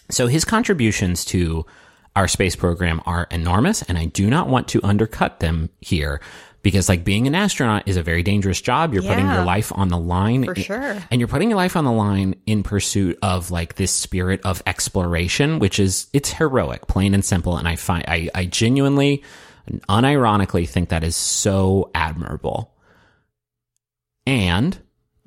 [0.09, 1.65] So his contributions to
[2.15, 6.21] our space program are enormous, and I do not want to undercut them here
[6.61, 8.93] because, like, being an astronaut is a very dangerous job.
[8.93, 10.45] You're putting your life on the line.
[10.45, 10.97] For sure.
[11.11, 14.63] And you're putting your life on the line in pursuit of, like, this spirit of
[14.65, 17.57] exploration, which is, it's heroic, plain and simple.
[17.57, 19.23] And I find, I, I genuinely,
[19.89, 22.73] unironically think that is so admirable.
[24.25, 24.77] And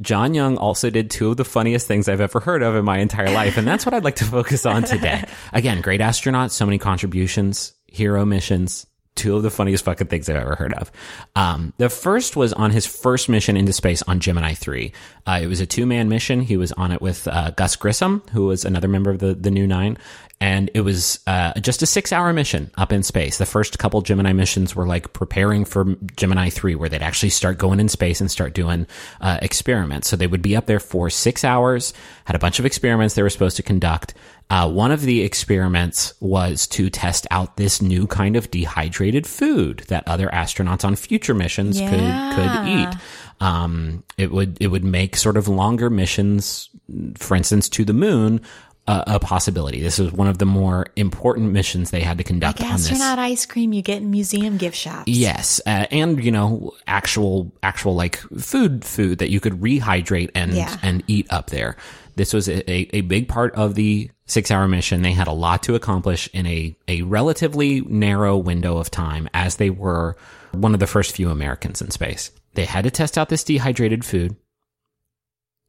[0.00, 2.98] John Young also did two of the funniest things I've ever heard of in my
[2.98, 3.56] entire life.
[3.56, 5.24] And that's what I'd like to focus on today.
[5.52, 10.36] Again, great astronaut, so many contributions, hero missions, two of the funniest fucking things I've
[10.36, 10.92] ever heard of.
[11.34, 14.92] Um, the first was on his first mission into space on Gemini 3.
[15.26, 16.42] Uh, it was a two man mission.
[16.42, 19.50] He was on it with uh, Gus Grissom, who was another member of the, the
[19.50, 19.98] New Nine.
[20.40, 23.38] And it was uh, just a six hour mission up in space.
[23.38, 27.56] The first couple Gemini missions were like preparing for Gemini 3, where they'd actually start
[27.56, 28.86] going in space and start doing
[29.20, 30.08] uh, experiments.
[30.08, 31.94] So they would be up there for six hours,
[32.26, 34.14] had a bunch of experiments they were supposed to conduct.
[34.48, 39.84] Uh, one of the experiments was to test out this new kind of dehydrated food
[39.88, 42.94] that other astronauts on future missions could could eat.
[43.40, 46.70] Um, it would it would make sort of longer missions,
[47.16, 48.40] for instance, to the moon.
[48.88, 49.80] Uh, a possibility.
[49.82, 52.88] This was one of the more important missions they had to conduct on this.
[52.88, 55.08] astronaut ice cream you get in museum gift shops.
[55.08, 60.54] Yes, uh, and you know, actual actual like food food that you could rehydrate and
[60.54, 60.76] Yeah.
[60.82, 61.76] and eat up there.
[62.14, 65.02] This was a, a, a big part of the six hour mission.
[65.02, 69.56] They had a lot to accomplish in a a relatively narrow window of time, as
[69.56, 70.16] they were
[70.52, 72.30] one of the first few Americans in space.
[72.54, 74.36] They had to test out this dehydrated food.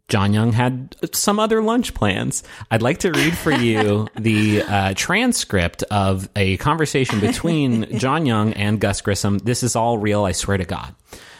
[0.08, 2.43] John Young had some other lunch plans.
[2.72, 8.54] I'd like to read for you the uh, transcript of a conversation between John Young
[8.54, 9.39] and Gus Grissom.
[9.39, 10.96] This is all real, I swear to God.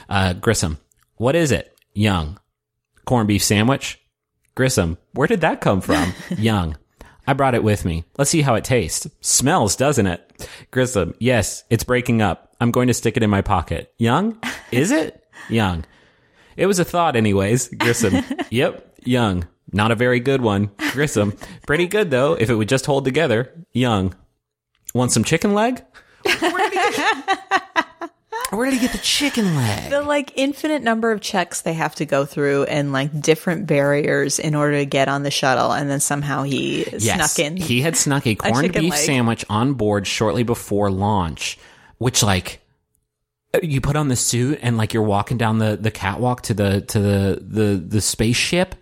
[0.10, 0.80] Uh, Grissom,
[1.16, 1.74] what is it?
[1.94, 2.40] Young,
[3.06, 4.02] corned beef sandwich?
[4.54, 6.14] Grissom, where did that come from?
[6.38, 6.78] Young,
[7.26, 8.04] I brought it with me.
[8.18, 9.08] Let's see how it tastes.
[9.22, 10.50] Smells, doesn't it?
[10.72, 12.54] Grissom, yes, it's breaking up.
[12.60, 13.94] I'm going to stick it in my pocket.
[13.98, 14.38] Young,
[14.72, 15.24] is it?
[15.48, 15.86] Young,
[16.58, 17.70] it was a thought, anyways.
[17.70, 18.24] Grissom.
[18.50, 18.96] yep.
[19.04, 19.48] Young.
[19.72, 20.72] Not a very good one.
[20.92, 21.34] Grissom.
[21.66, 23.54] Pretty good, though, if it would just hold together.
[23.74, 24.16] Young.
[24.94, 25.84] Want some chicken leg?
[26.24, 27.40] Where did he get,
[28.52, 29.92] Where did he get the chicken leg?
[29.92, 34.40] The like infinite number of checks they have to go through and like different barriers
[34.40, 37.58] in order to get on the shuttle, and then somehow he snuck in.
[37.58, 39.00] He had snuck a corned chicken beef leg.
[39.00, 41.58] sandwich on board shortly before launch,
[41.98, 42.62] which like
[43.64, 46.82] you put on the suit and like you're walking down the, the catwalk to the
[46.82, 48.76] to the, the the spaceship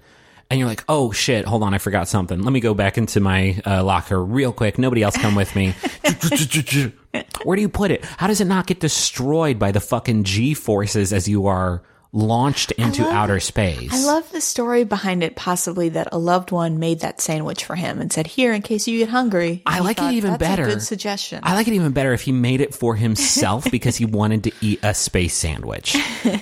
[0.49, 2.41] and you're like, oh shit, hold on, I forgot something.
[2.41, 4.77] Let me go back into my uh, locker real quick.
[4.77, 5.73] Nobody else come with me.
[7.43, 8.05] Where do you put it?
[8.05, 11.81] How does it not get destroyed by the fucking G forces as you are
[12.15, 13.91] launched into love- outer space?
[13.93, 17.75] I love the story behind it, possibly that a loved one made that sandwich for
[17.75, 20.63] him and said, "Here, in case you get hungry." I like it even That's better.
[20.63, 21.41] A good suggestion.
[21.43, 24.51] I like it even better if he made it for himself because he wanted to
[24.61, 25.95] eat a space sandwich.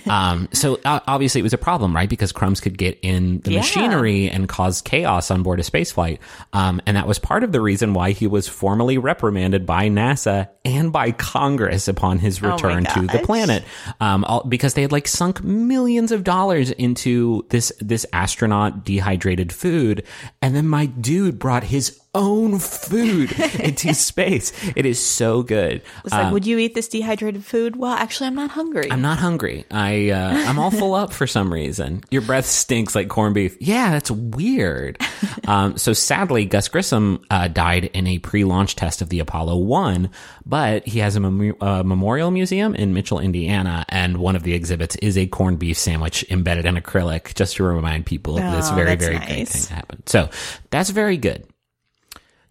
[0.08, 2.08] Um, so uh, obviously it was a problem, right?
[2.10, 3.60] Because crumbs could get in the Yeah.
[3.60, 6.20] machinery and cause chaos on board a spaceflight.
[6.54, 10.50] Um, and that was part of the reason why he was formally reprimanded by NASA
[10.64, 13.64] and by Congress upon his Oh return to the planet.
[14.00, 19.52] Um, all, because they had like sunk millions of dollars into this, this astronaut dehydrated
[19.52, 20.04] food.
[20.42, 24.52] And then my dude brought his own food into space.
[24.76, 25.82] It is so good.
[26.04, 27.76] It's like, would you eat this dehydrated food?
[27.76, 28.92] Well, actually, I'm not hungry.
[28.92, 29.66] I'm not hungry.
[29.72, 32.04] I uh, I'm all full up for some reason.
[32.12, 33.58] Your breath stinks like corned beef.
[33.60, 35.02] Yeah, that's weird.
[35.48, 40.10] um, so sadly, Gus Grissom uh, died in a pre-launch test of the Apollo One,
[40.46, 44.54] but he has a mem- uh, memorial museum in Mitchell, Indiana, and one of the
[44.54, 48.70] exhibits is a corned beef sandwich embedded in acrylic, just to remind people of this
[48.70, 50.04] Oh, very very great thing that happened.
[50.06, 50.30] So
[50.70, 51.48] that's very good.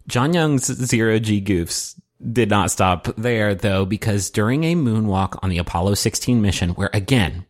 [0.07, 1.99] John Young's zero G goofs
[2.31, 6.89] did not stop there though, because during a moonwalk on the Apollo 16 mission, where
[6.93, 7.45] again,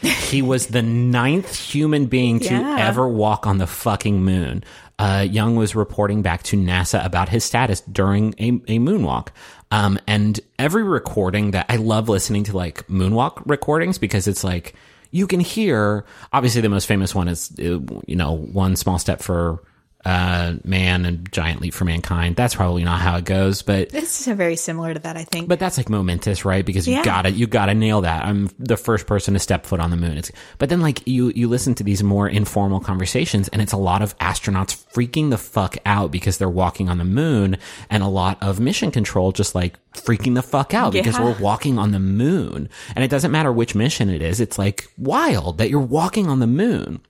[0.00, 2.76] he was the ninth human being to Yeah.
[2.78, 4.62] ever walk on the fucking moon.
[4.98, 9.28] Uh, Young was reporting back to NASA about his status during a, a moonwalk.
[9.70, 14.74] Um, and every recording that I love listening to like moonwalk recordings because it's like
[15.10, 19.20] you can hear, obviously the most famous one is, uh, you know, one small step
[19.22, 19.62] for,
[20.04, 22.36] uh, man and giant leap for mankind.
[22.36, 25.48] That's probably not how it goes, but it's is very similar to that, I think.
[25.48, 26.64] but that's like momentous, right?
[26.64, 27.04] Because you Yeah.
[27.04, 28.24] gotta, you gotta nail that.
[28.26, 30.18] I'm the first person to step foot on the moon.
[30.18, 33.78] It's, but then like you, you listen to these more informal conversations and it's a
[33.78, 37.56] lot of astronauts freaking the fuck out because they're walking on the moon
[37.88, 41.78] and a lot of mission control just like freaking the fuck out because we're walking
[41.78, 42.68] on the moon.
[42.94, 44.38] And it doesn't matter which mission it is.
[44.40, 47.00] It's like wild that you're walking on the moon.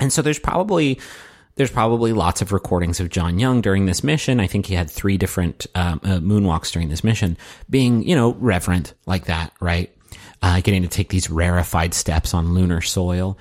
[0.00, 0.98] And so there's probably
[1.56, 4.40] there's probably lots of recordings of John Young during this mission.
[4.40, 7.36] I think he had three different um, uh, moonwalks during this mission,
[7.70, 9.90] being you know reverent like that, right?
[10.42, 13.38] Uh, getting to take these rarefied steps on lunar soil.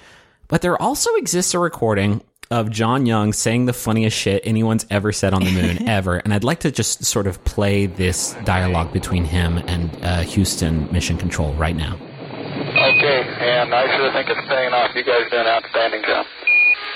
[0.48, 2.22] But there also exists a recording
[2.52, 6.34] of John Young saying the funniest shit anyone's ever said on the moon ever, and
[6.34, 11.18] I'd like to just sort of play this dialogue between him and uh, Houston Mission
[11.18, 11.96] Control right now.
[11.96, 14.92] Okay, and I sure think it's paying off.
[14.96, 16.26] You guys did an outstanding job.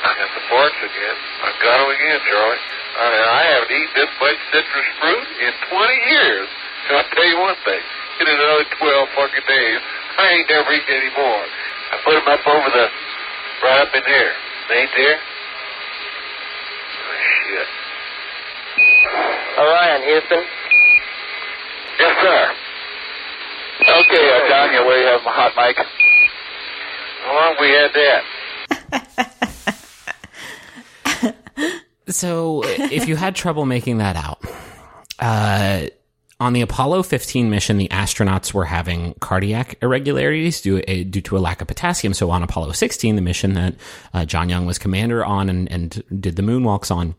[0.03, 1.17] I got the parts again.
[1.41, 2.63] I got them again, Charlie.
[2.97, 6.47] I mean, I haven't eaten this much citrus fruit in 20 years.
[6.87, 7.83] And I'll tell you one thing.
[8.21, 9.81] In another 12 fucking days,
[10.17, 11.43] I ain't never eating any more.
[11.93, 12.85] I put them up over the,
[13.61, 14.33] right up in there.
[14.69, 15.17] They ain't there?
[16.97, 17.67] Oh, shit.
[19.57, 20.43] Orion, Houston.
[21.99, 22.41] Yes, sir.
[23.87, 25.77] Okay, uh, John, you where you have my hot mic?
[27.23, 29.37] How long we had that?
[32.07, 34.43] So, if you had trouble making that out,
[35.19, 35.87] uh,
[36.39, 41.37] on the Apollo 15 mission, the astronauts were having cardiac irregularities due, uh, due to
[41.37, 42.13] a lack of potassium.
[42.13, 43.75] So, on Apollo 16, the mission that
[44.13, 47.15] uh, John Young was commander on and, and did the moonwalks on,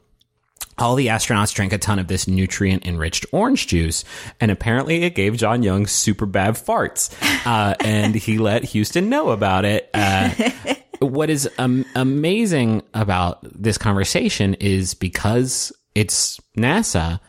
[0.79, 4.05] all the astronauts drank a ton of this nutrient enriched orange juice,
[4.41, 7.13] and apparently it gave John Young super bad farts.
[7.45, 9.91] Uh, and he let Houston know about it.
[9.93, 10.31] Uh,
[11.01, 17.21] what is um, amazing about this conversation is because it's NASA,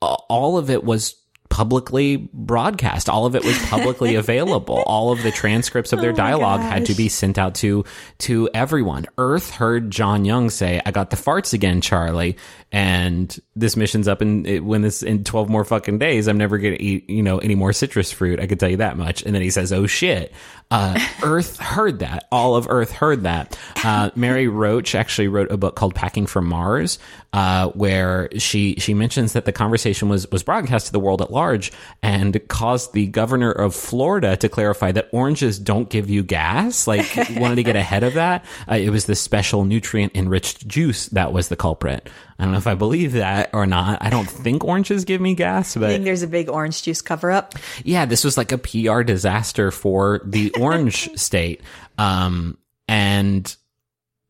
[0.00, 1.16] all of it was
[1.54, 3.08] publicly broadcast.
[3.08, 4.82] All of it was publicly available.
[4.86, 7.84] All of the transcripts of their Oh dialogue had to be sent out to
[8.18, 9.06] to everyone.
[9.18, 12.36] Earth heard John Young say, "I got the farts again, Charlie,"
[12.74, 16.26] and this mission's up in it, when this in twelve more fucking days.
[16.26, 18.40] I'm never gonna eat you know any more citrus fruit.
[18.40, 19.22] I could tell you that much.
[19.22, 20.32] And then he says, "Oh shit."
[20.72, 22.26] Uh, Earth heard that.
[22.32, 23.56] All of Earth heard that.
[23.84, 26.98] Uh, Mary Roach actually wrote a book called "Packing for Mars,"
[27.32, 31.30] uh, where she she mentions that the conversation was was broadcast to the world at
[31.30, 31.70] large
[32.02, 36.88] and caused the governor of Florida to clarify that oranges don't give you gas.
[36.88, 37.06] Like
[37.36, 38.44] wanted to get ahead of that.
[38.68, 42.10] Uh, it was the special nutrient enriched juice that was the culprit.
[42.38, 43.98] I don't know if I believe that or not.
[44.00, 47.02] I don't think oranges give me gas, but I think there's a big orange juice
[47.02, 47.54] cover up.
[47.84, 51.60] yeah, this was like a PR disaster for the orange state.
[51.98, 52.56] Um,
[52.88, 53.54] and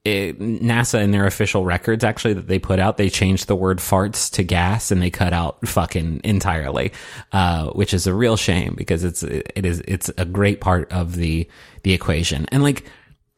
[0.05, 3.79] it, NASA in their official records actually that they put out, they changed the word
[3.79, 6.93] farts to gas and they cut out fucking entirely,
[7.31, 11.15] uh, which is a real shame because it's, it is, it's a great part of
[11.15, 11.49] the,
[11.85, 12.47] the equation.
[12.51, 12.85] And like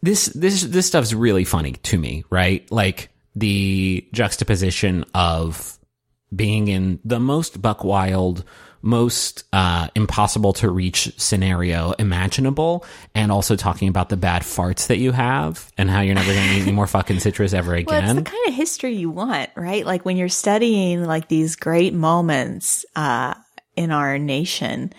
[0.01, 2.67] this, this, this stuff's really funny to me, right?
[2.73, 5.79] Like the juxtaposition of
[6.35, 8.43] being in the most buck wild,
[8.83, 12.85] most uh, impossible to reach scenario imaginable,
[13.15, 16.49] and also talking about the bad farts that you have and how you're never going
[16.49, 18.17] to eat any more fucking citrus ever Well, it's again.
[18.17, 19.85] the kind of history you want, right?
[19.87, 23.35] Like when you're studying like these great moments uh,
[23.77, 24.93] in our nation,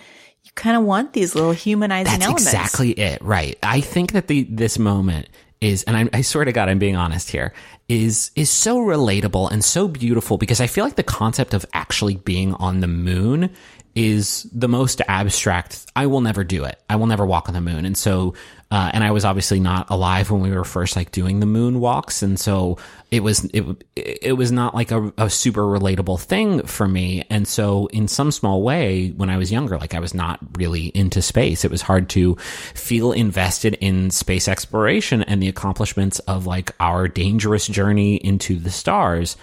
[0.44, 2.46] you kind of want these little humanizing That's elements.
[2.46, 3.58] exactly it, right?
[3.64, 5.28] I think that the this moment
[5.60, 7.52] is, and I, I swear to God, I'm being honest here,
[7.90, 12.16] is is so relatable and so beautiful because I feel like the concept of actually
[12.16, 13.50] being on the moon
[13.98, 15.88] is the most abstract.
[15.95, 16.80] I will never do it.
[16.88, 18.36] I will never walk on the moon, and so.
[18.70, 21.80] Uh, and I was obviously not alive when we were first like doing the moon
[21.80, 22.78] walks, and so
[23.12, 23.64] it was it
[23.95, 27.24] it was not like a, a super relatable thing for me.
[27.30, 30.88] And so, in some small way, when I was younger, like I was not really
[30.88, 31.64] into space.
[31.64, 37.08] It was hard to feel invested in space exploration and the accomplishments of like our
[37.08, 39.38] dangerous journey into the stars.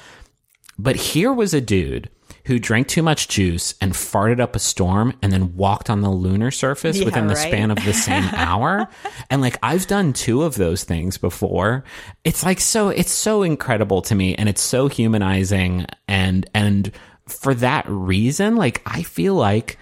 [0.78, 2.10] But here was a dude
[2.46, 6.10] who drank too much juice and farted up a storm and then walked on the
[6.10, 7.48] lunar surface Yeah, within the right.
[7.48, 8.88] span of the same hour.
[9.30, 11.84] And like I've done two of those things before.
[12.22, 16.92] It's like so it's so incredible to me and it's so humanizing and and
[17.26, 19.78] for that reason like I feel like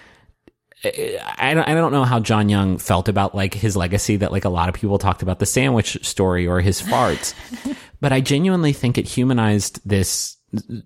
[0.85, 4.45] I don't, I don't know how John Young felt about like his legacy that like
[4.45, 7.35] a lot of people talked about the sandwich story or his farts.
[8.01, 10.37] but I genuinely think it humanized this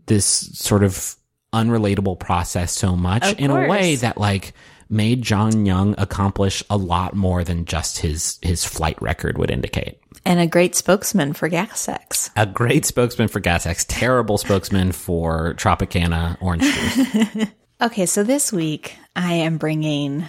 [0.06, 1.16] this sort of
[1.52, 4.52] unrelatable process so much Of in a way that like
[4.88, 10.00] made John Young accomplish a lot more than just his his flight record would indicate.
[10.24, 12.30] And a great spokesman for GasX.
[12.36, 17.48] A great spokesman for GasX, terrible spokesman for Tropicana orange juice.
[17.78, 20.24] Okay, so this week I am bringing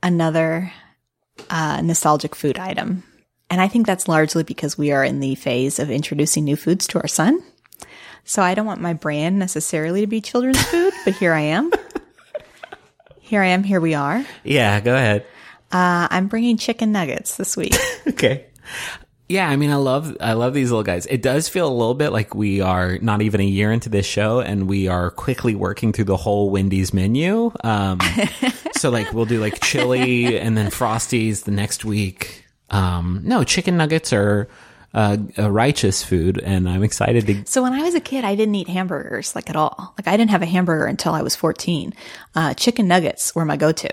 [0.00, 0.72] another
[1.50, 3.02] uh, nostalgic food item.
[3.50, 6.86] And I think that's largely because we are in the phase of introducing new foods
[6.88, 7.42] to our son.
[8.24, 11.70] So I don't want my brand necessarily to be children's food, but here I am.
[13.20, 13.62] Here I am.
[13.62, 14.24] Here we are.
[14.44, 15.26] yeah, go ahead.
[15.72, 17.74] Uh, I'm bringing chicken nuggets this week.
[18.06, 18.46] Okay.
[19.28, 21.06] Yeah, I mean, I love, I love these little guys.
[21.06, 24.04] It does feel a little bit like we are not even a year into this
[24.04, 27.50] show, and we are quickly working through the whole Wendy's menu.
[27.64, 27.98] Um,
[28.76, 32.44] so like we'll do like chili and then frosties the next week.
[32.68, 34.48] Um, no, chicken nuggets are
[34.94, 37.44] uh, a righteous food, and I'm excited to.
[37.46, 39.94] So when I was a kid, I didn't eat hamburgers like at all.
[39.98, 41.92] Like I didn't have a hamburger until I was 14.
[42.34, 43.90] Uh, chicken nuggets were my go-to.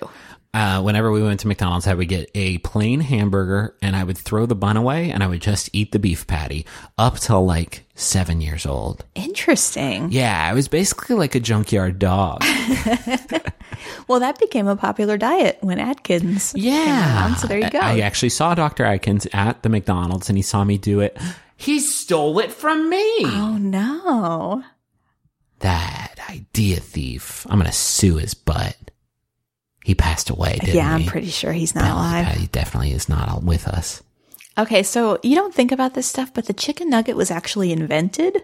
[0.53, 4.17] Uh, whenever we went to McDonald's, I would get a plain hamburger, and I would
[4.17, 6.65] throw the bun away, and I would just eat the beef patty
[6.97, 9.05] up till like seven years old.
[9.15, 10.11] Interesting.
[10.11, 12.43] Yeah, I was basically like a junkyard dog.
[14.07, 17.19] Well, that became a popular diet when Atkins Yeah.
[17.27, 17.37] around.
[17.37, 17.79] So there you go.
[17.79, 18.83] I, actually saw Dr.
[18.85, 21.17] Atkins at the McDonald's and he saw me do it.
[21.57, 23.03] He stole it from me.
[23.25, 24.63] oh no.
[25.59, 27.45] that idea thief.
[27.49, 28.75] I'm gonna sue his butt.
[29.83, 31.09] He passed away, didn't yeah, I'm he?
[31.09, 32.27] pretty sure he's not No, alive.
[32.37, 34.01] He definitely is not with us.
[34.57, 38.43] Okay, so you don't think about this stuff, but the chicken nugget was actually invented.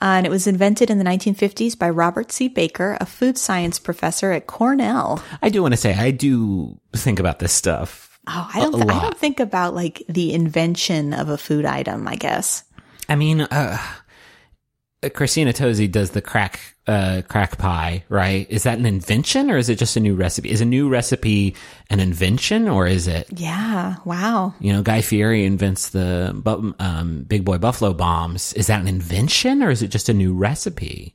[0.00, 2.46] Uh, and it was invented in the 1950s by Robert C.
[2.48, 5.22] Baker, a food science professor at Cornell.
[5.42, 8.20] I do want to say I do think about this stuff.
[8.28, 12.06] Oh, I don't, th- I don't think about like the invention of a food item,
[12.06, 12.62] I guess.
[13.08, 13.78] I mean, uh,
[15.14, 18.46] Christina Tosi does the crack uh, crack pie, right?
[18.50, 20.50] Is that an invention or is it just a new recipe?
[20.50, 21.54] Is a new recipe
[21.88, 24.54] an invention or is it Yeah, wow.
[24.58, 26.32] you know Guy Fieri invents the
[26.80, 28.52] um, Big Boy Buffalo bombs?
[28.54, 31.14] Is that an invention or is it just a new recipe?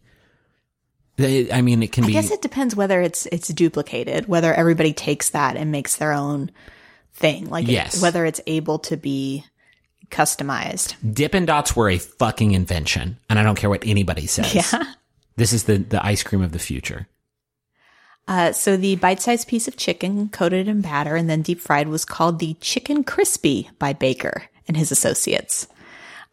[1.20, 2.18] I mean, it can I be.
[2.18, 6.12] I guess it depends whether it's it's duplicated, whether everybody takes that and makes their
[6.14, 6.52] own
[7.14, 8.02] thing, like Yes.
[8.02, 9.44] whether it's able to be
[10.14, 10.96] customized.
[11.14, 14.54] Dippin' Dots were a fucking invention, and I don't care what anybody says.
[14.54, 14.94] Yeah.
[15.36, 17.08] This is the the ice cream of the future.
[18.28, 22.06] Uh, so the bite-sized piece of chicken coated in batter and then deep fried was
[22.06, 25.68] called the chicken crispy by Baker and his associates.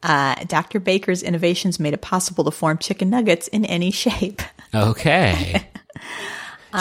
[0.02, 0.80] Uh, Dr.
[0.80, 4.42] Baker's innovations made it possible to form chicken nuggets in any shape.
[4.74, 5.66] Okay.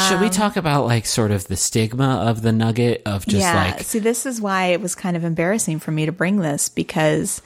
[0.08, 3.74] Should we talk about like sort of the stigma of the nugget of just yeah.
[3.74, 6.70] like See, this is why it was kind of embarrassing for me to bring this
[6.70, 7.42] because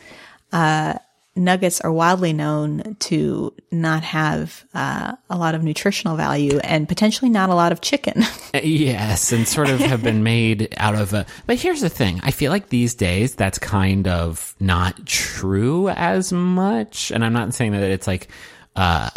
[0.52, 0.96] uh,
[1.36, 7.30] nuggets are widely known to not have uh, a lot of nutritional value and potentially
[7.30, 8.24] not a lot of chicken.
[8.54, 11.26] yes, and sort of have been made out of a.
[11.48, 16.32] But here's the thing: I feel like these days that's kind of not true as
[16.32, 18.28] much, and I'm not saying that it's like.
[18.76, 19.09] Uh,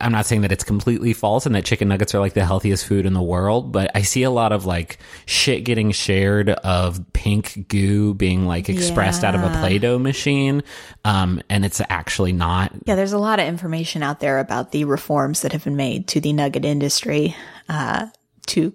[0.00, 2.84] I'm not saying that it's completely false and that chicken nuggets are like the healthiest
[2.84, 7.00] food in the world, but I see a lot of like shit getting shared of
[7.14, 9.60] pink goo being like expressed out of a Yeah.
[9.60, 10.62] Play-Doh machine.
[11.04, 14.84] Um, and it's actually not Yeah, there's a lot of information out there about the
[14.84, 17.34] reforms that have been made to the nugget industry
[17.70, 18.06] uh,
[18.48, 18.74] to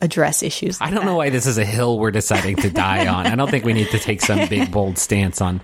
[0.00, 0.80] address issues.
[0.80, 3.26] I don't know why this is a hill we're deciding to die on.
[3.26, 5.60] I don't think we need to take some big bold stance on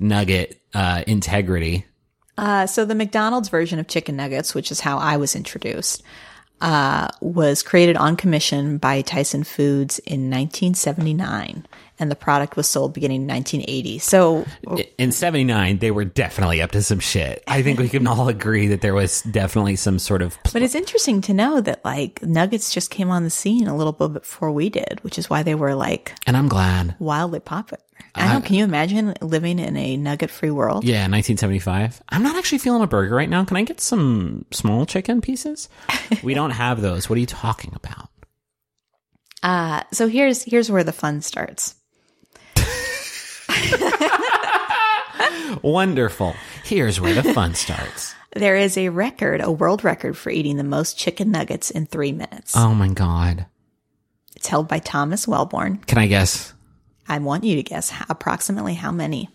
[0.00, 1.86] nugget uh, integrity.
[2.38, 6.02] Uh, so the McDonald's version of chicken nuggets, which is how I was introduced,
[6.60, 11.66] uh, was created on commission by Tyson Foods in 1979,
[12.00, 13.98] and the product was sold beginning in 1980.
[14.00, 14.44] So
[14.98, 17.42] In '79, they were definitely up to some shit.
[17.46, 20.36] I think we can all agree that there was definitely some sort of.
[20.52, 23.92] But it's interesting to know that like nuggets just came on the scene a little
[23.92, 26.96] bit before we did, which is why they were like And I'm glad.
[26.98, 27.82] wildly popular.
[28.14, 28.40] I know.
[28.40, 30.84] Can you imagine living in a nugget free world?
[30.84, 32.02] Yeah, 1975.
[32.08, 33.44] I'm not actually feeling a burger right now.
[33.44, 35.68] Can I get some small chicken pieces?
[36.22, 37.08] we don't have those.
[37.08, 38.08] What are you talking about?
[39.42, 41.74] Uh, so here's here's where the fun starts.
[45.62, 46.34] Wonderful.
[46.64, 48.14] Here's where the fun starts.
[48.34, 52.12] There is a record, a world record for eating the most chicken nuggets in three
[52.12, 52.54] minutes.
[52.54, 53.46] Oh my god.
[54.36, 55.78] It's held by Thomas Wellborn.
[55.78, 56.52] Can I guess?
[57.08, 59.28] I want you to guess how, approximately how many.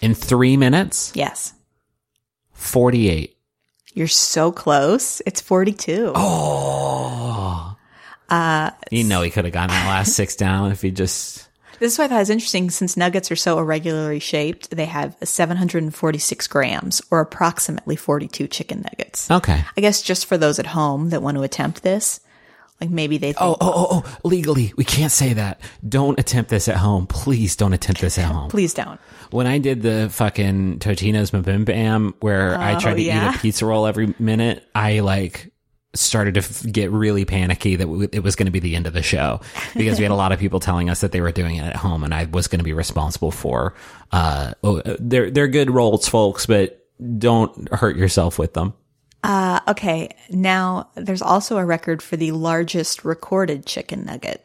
[0.00, 1.52] In three minutes, Yes.
[2.52, 3.36] 48.
[3.94, 5.20] You're so close.
[5.26, 6.12] It's 42.
[6.14, 7.76] Oh.
[8.28, 11.48] Uh, you know he could have gotten the last six down if he just.
[11.78, 14.84] This is why I thought it was interesting since nuggets are so irregularly shaped, they
[14.86, 19.28] have 746 grams or approximately 42 chicken nuggets.
[19.30, 19.62] Okay.
[19.76, 22.20] I guess just for those at home that want to attempt this,
[22.82, 25.60] like maybe they think, Oh, oh, oh, oh, legally, we can't say that.
[25.88, 27.06] Don't attempt this at home.
[27.06, 28.50] Please don't attempt this at home.
[28.50, 29.00] please don't.
[29.30, 33.30] When I did the fucking Totino's Mabim Bam, where I tried to yeah.
[33.30, 35.52] eat a pizza roll every minute, I like
[35.94, 38.86] started to f- get really panicky that w- it was going to be the end
[38.86, 39.40] of the show
[39.76, 41.76] because we had a lot of people telling us that they were doing it at
[41.76, 43.74] home and I was going to be responsible for,
[44.10, 46.82] uh, oh, they're, they're good rolls, folks, but
[47.18, 48.72] don't hurt yourself with them.
[49.22, 50.10] Uh, okay.
[50.30, 54.44] Now there's also a record for the largest recorded chicken nugget.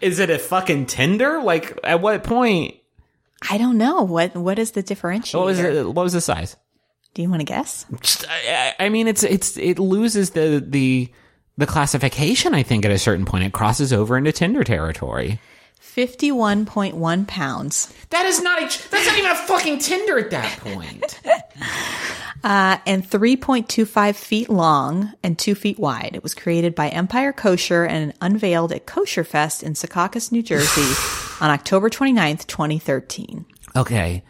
[0.00, 1.42] Is it a fucking tender?
[1.42, 2.76] Like, at what point?
[3.50, 4.02] I don't know.
[4.02, 5.38] What, what is the differentiator?
[5.38, 5.86] What was it?
[5.86, 6.56] What was the size?
[7.14, 7.84] Do you want to guess?
[8.28, 11.12] I, I mean, it's it's it loses the the
[11.56, 12.54] the classification.
[12.54, 15.40] I think at a certain point, it crosses over into tender territory.
[15.96, 17.92] 51.1 pounds.
[18.10, 18.64] That is not a.
[18.90, 21.20] That's not even a fucking Tinder at that point.
[22.44, 26.12] Uh, and 3.25 feet long and 2 feet wide.
[26.14, 30.94] It was created by Empire Kosher and unveiled at Kosher Fest in Secaucus, New Jersey
[31.44, 33.44] on October 29th, 2013.
[33.74, 34.22] okay,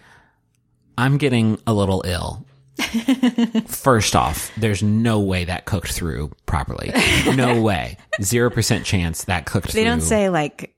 [0.96, 2.46] I'm getting a little ill.
[3.66, 6.90] First off, there's no way that cooked through properly.
[7.34, 7.98] No way.
[8.22, 9.80] Zero percent chance that cooked through.
[9.80, 9.90] They through.
[9.90, 10.74] don't say like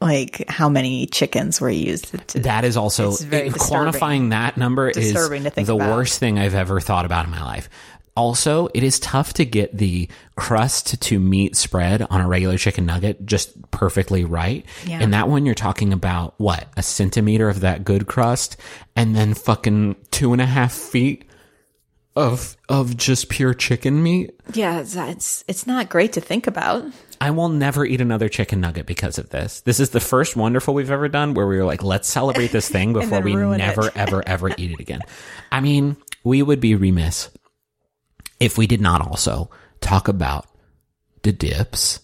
[0.00, 2.14] like how many chickens were used.
[2.28, 5.90] To, That is also very it- quantifying that number Disturbing is the about.
[5.96, 7.68] worst thing I've ever thought about in my life.
[8.16, 12.84] Also, it is tough to get the crust to meat spread on a regular chicken
[12.84, 14.66] nugget just perfectly right.
[14.84, 14.98] Yeah.
[15.00, 16.66] And that one, you're talking about what?
[16.76, 18.56] A centimeter of that good crust
[18.96, 21.24] and then fucking two and a half feet
[22.16, 24.32] of, of just pure chicken meat.
[24.54, 26.84] yeah, it's, it's it's not great to think about.
[27.20, 29.60] I will never eat another chicken nugget because of this.
[29.60, 32.68] This is the first wonderful we've ever done where we were like, let's celebrate this
[32.68, 35.02] thing before we never, ever, ever eat it again.
[35.52, 37.30] I mean, we would be remiss
[38.38, 39.50] if we did not also
[39.80, 40.46] talk about
[41.22, 42.00] the dips.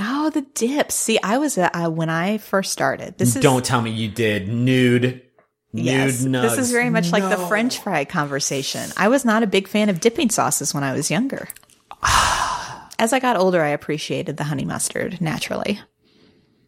[0.00, 0.94] Oh, the dips.
[0.96, 3.18] See, I was a, I, when I first started.
[3.18, 5.22] This is Don't tell me you did nude.
[5.72, 6.24] yes.
[6.24, 8.90] nude This is very much like the French fry conversation.
[8.96, 11.48] I was not a big fan of dipping sauces when I was younger.
[13.00, 15.80] As I got older, I appreciated the honey mustard naturally.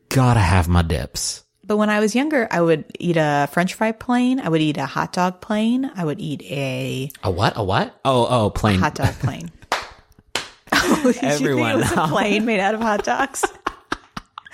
[0.08, 1.44] Gotta have my dips.
[1.62, 4.40] But when I was younger, I would eat a French fry plain.
[4.40, 5.90] I would eat a hot dog plain.
[5.94, 7.52] I would eat a A what?
[7.56, 8.00] A what?
[8.06, 8.78] Oh, oh, plain.
[8.78, 9.52] hot dog plain.
[10.72, 11.80] oh, did Everyone.
[11.80, 13.44] You think it was a plane made out of hot dogs.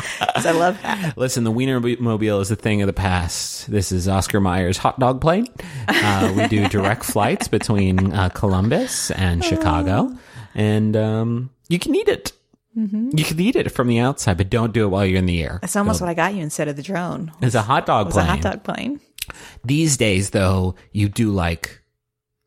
[0.21, 1.17] I love that.
[1.17, 3.71] Listen, the Wiener Mobile is a thing of the past.
[3.71, 5.47] This is Oscar Mayer's hot dog plane.
[5.87, 10.13] Uh, we do direct flights between uh, Columbus and Chicago,
[10.57, 12.33] and um, you can eat it.
[12.77, 13.11] Mm-hmm.
[13.17, 15.43] You can eat it from the outside, but don't do it while you're in the
[15.43, 15.59] air.
[15.63, 17.33] That's almost what I got you instead of the drone.
[17.41, 19.01] It's a hot dog It was a hot dog plane.
[19.65, 21.83] These days, though, you do like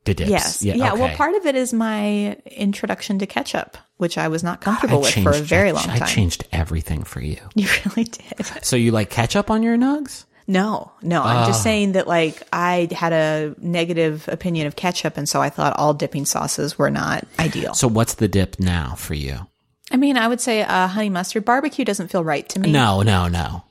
[0.06, 0.30] the dips.
[0.30, 0.64] Yes.
[0.64, 0.94] Yeah.
[0.94, 1.16] Well, okay.
[1.16, 5.14] part of it is my introduction to ketchup, which I was not comfortable I with
[5.24, 6.08] for a very I- long I time.
[6.08, 7.38] changed everything for you.
[7.56, 8.46] You really did.
[8.64, 10.26] So you like ketchup on your nugs?
[10.48, 11.22] No, no.
[11.22, 11.46] I'm Ah.
[11.48, 15.74] just saying that like I had a negative opinion of ketchup, and so I thought
[15.78, 17.74] all dipping sauces were not ideal.
[17.74, 19.48] So what's the dip now for you?
[19.92, 22.72] I mean, I would say uh, honey mustard barbecue doesn't feel right to me.
[22.72, 23.64] No, no, no.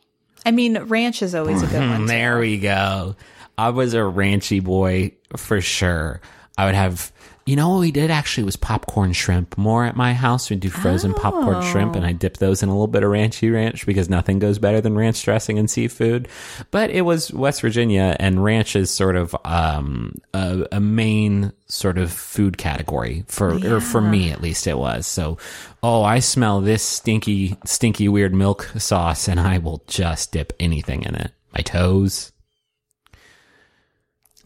[0.47, 2.01] I mean, ranch is always a good one.
[2.03, 2.07] too.
[2.07, 3.17] There we go.
[3.59, 6.21] I was a ranchy boy for sure.
[6.57, 7.13] I would have,
[7.47, 10.51] you know, what we did actually was popcorn shrimp more at my house.
[10.51, 13.53] We'd do frozen popcorn shrimp and I dip those in a little bit of ranchy
[13.53, 16.29] ranch because nothing goes better than ranch dressing and seafood.
[16.71, 21.99] But it was West Virginia and ranch is sort of, um, a, a main sort
[21.99, 25.07] of food category for, or for me at least it was.
[25.07, 25.39] So,
[25.83, 31.03] oh, I smell this stinky, stinky weird milk sauce and I will just dip anything
[31.03, 31.33] in it.
[31.53, 32.33] My toes.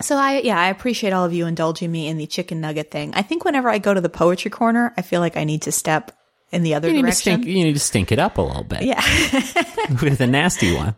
[0.04, 3.14] So I, yeah, I appreciate all of you indulging me in the chicken nugget thing.
[3.14, 5.72] I think whenever I go to the poetry corner, I feel like I need to
[5.72, 6.12] step
[6.52, 7.40] in the other You direction.
[7.40, 7.46] stink.
[7.46, 8.82] You need to stink it up a little bit.
[8.82, 9.00] Yeah.
[10.02, 10.94] with a nasty one.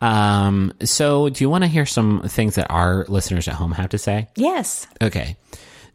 [0.00, 0.72] um.
[0.82, 3.98] So, do you want to hear some things that our listeners at home have to
[3.98, 4.28] say?
[4.36, 4.86] yes.
[5.00, 5.36] Okay.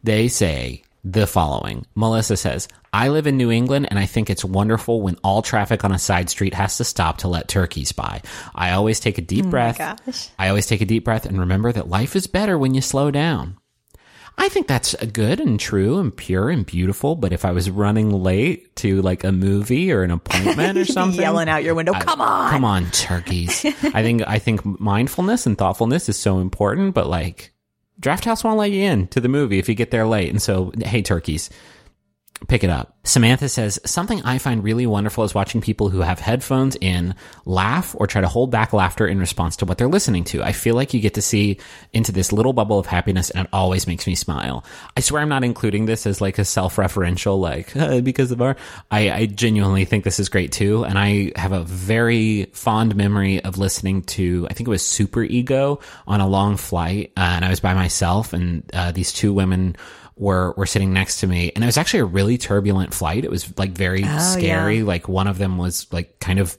[0.02, 0.82] They say
[1.12, 1.86] the following.
[1.94, 5.84] Melissa says, I live in New England and I think it's wonderful when all traffic
[5.84, 8.20] on a side street has to stop to let turkeys by.
[8.54, 9.78] I always take a deep oh breath.
[9.78, 10.28] gosh.
[10.38, 13.10] I always take a deep breath and remember that life is better when you slow
[13.10, 13.56] down.
[14.36, 18.10] I think that's good and true and pure and beautiful, but if I was running
[18.10, 22.20] late to like a movie or an appointment or something, Yelling out your window, come
[22.20, 22.50] on.
[22.50, 23.64] Come on, turkeys.
[23.64, 27.52] I think I think mindfulness and thoughtfulness is so important, but like
[28.00, 30.30] Draft House won't let you in to the movie if you get there late.
[30.30, 31.50] And so, hey, turkeys,
[32.46, 32.94] pick it up.
[33.04, 37.14] Samantha says, something I find really wonderful is watching people who have headphones in
[37.46, 40.42] laugh or try to hold back laughter in response to what they're listening to.
[40.42, 41.58] I feel like you get to see
[41.92, 44.64] into this little bubble of happiness and it always makes me smile.
[44.96, 48.56] I swear I'm not including this as like a self-referential, like, uh, because of our,
[48.90, 50.84] I, I genuinely think this is great too.
[50.84, 55.82] And I have a very fond memory of listening to, I think it was Superego
[56.06, 57.12] on a long flight.
[57.16, 59.76] Uh, and I was by myself and, uh, these two women
[60.18, 61.52] were were sitting next to me.
[61.54, 63.24] And it was actually a really turbulent flight.
[63.24, 64.82] It was like very scary.
[64.82, 66.58] Like one of them was like kind of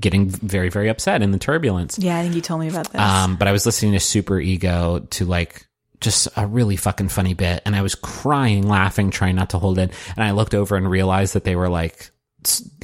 [0.00, 1.98] getting very very upset in the turbulence.
[1.98, 3.00] Yeah, I think you told me about this.
[3.00, 5.66] um but i was listening to Superego to like
[6.00, 7.62] just a really fucking funny bit.
[7.66, 9.92] And i was crying laughing trying not to hold it.
[10.16, 12.10] And i looked over and realized that they were like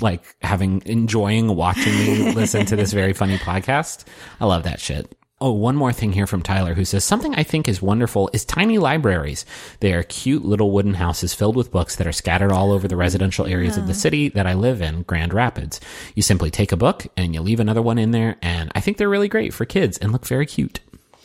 [0.00, 4.04] like having enjoying watching me listen to this very funny podcast.
[4.40, 5.10] I love that shit
[5.41, 8.45] Oh, one more thing here from Tyler who says something I think is wonderful is
[8.45, 9.45] tiny libraries.
[9.80, 12.97] They are cute little wooden houses filled with books that are scattered all over the
[12.97, 15.80] residential areas of the city that I live in, Grand Rapids.
[16.14, 18.97] You simply take a book and you leave another one in there, and I think
[18.97, 20.78] they're really great for kids and look very cute.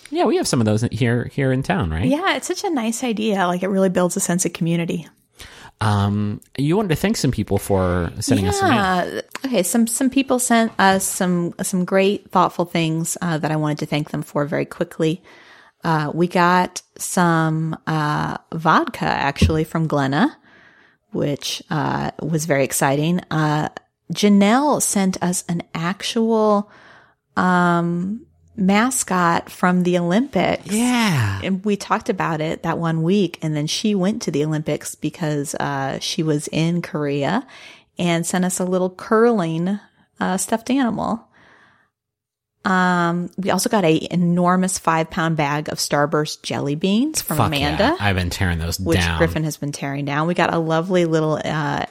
[0.10, 2.06] Yeah, we have some of those here here in town, right?
[2.06, 3.46] yeah, it's such a nice idea.
[3.46, 5.08] Like it really builds a sense of community.
[5.82, 8.74] Um, you wanted to thank some people for sending us some.
[8.74, 9.22] Yeah.
[9.46, 9.64] Okay.
[9.64, 13.86] Some some people sent us some some great thoughtful things uh, that I wanted to
[13.86, 15.24] thank them for very quickly.
[15.84, 20.38] Uh, we got some uh, vodka actually from Glenna,
[21.12, 23.22] which uh, was very exciting.
[23.32, 23.70] Uh,
[24.14, 26.70] Janelle sent us an actual
[27.38, 28.26] um,
[28.60, 30.72] mascot from the Olympics.
[30.72, 31.40] Yeah.
[31.44, 33.40] And we talked about it that one week.
[33.42, 37.48] And then she went to the Olympics because uh, she was in Korea
[37.98, 39.80] and sent us a little curling
[40.20, 41.26] uh, stuffed animal.
[42.66, 47.48] Um, we also got a enormous five pound bag of Starburst jelly beans from Fuck
[47.48, 47.98] Amanda yeah.
[48.00, 49.18] I've been tearing those which down.
[49.18, 50.28] Griffin has been tearing down.
[50.28, 51.86] We got a lovely little uh,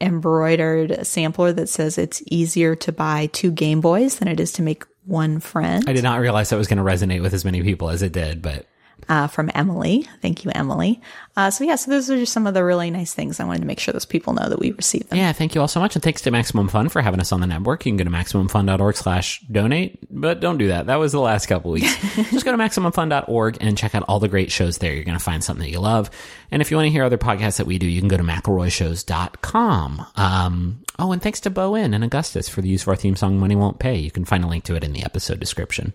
[0.00, 4.62] embroidered sampler that says it's easier to buy two Game Boys than it is to
[4.62, 5.84] make one friend.
[5.88, 8.12] I did not realize that was going to resonate with as many people as it
[8.12, 8.66] did, but
[9.08, 10.06] Uh, from Emily.
[10.20, 11.00] Thank you, Emily.
[11.34, 13.40] Uh, so yeah, so those are just some of the really nice things.
[13.40, 15.18] I wanted to make sure those people know that we received them.
[15.18, 15.94] yeah, thank you all so much.
[15.96, 17.86] And thanks to Maximum Fun for having us on the network.
[17.86, 20.86] You can go to MaximumFun.org slash donate, but don't do that.
[20.86, 21.96] That was the last couple weeks.
[22.30, 24.92] Just go to MaximumFun.org and check out all the great shows there.
[24.92, 26.10] You're going to find something that you love.
[26.50, 28.22] And if you want to hear other podcasts that we do, you can go to
[28.22, 30.06] McElroyShows.com.
[30.16, 33.16] Um, oh, and thanks to bo en and Augustus for the use of our theme
[33.16, 33.96] song, Money Won't Pay.
[33.96, 35.94] You can find a link to it in the episode description.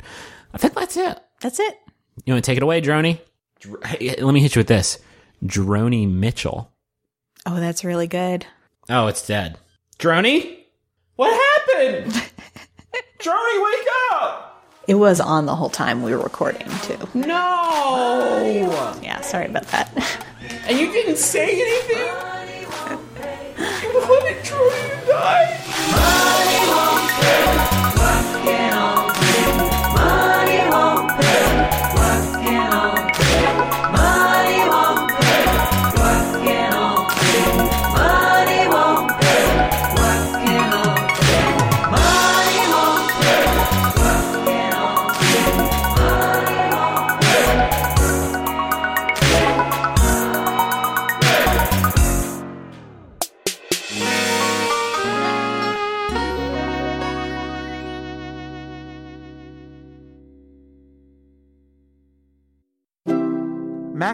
[0.54, 1.20] I think that's it.
[1.42, 1.78] That's it.
[2.26, 3.20] You want to take it away, Droney?
[3.60, 5.00] Dr- hey, Let me hit you with this.
[5.44, 6.72] Droney Mitchell.
[7.46, 8.46] Oh, that's really good.
[8.90, 9.58] Oh, it's dead.
[10.00, 10.60] Droney?
[11.16, 12.12] What happened?
[13.20, 14.66] Droney, wake up!
[14.88, 16.98] It was on the whole time we were recording too.
[17.14, 17.80] No!
[19.02, 19.90] Yeah, sorry about that.
[20.68, 21.98] And you didn't say anything?
[23.84, 25.60] You wanted Droney to die?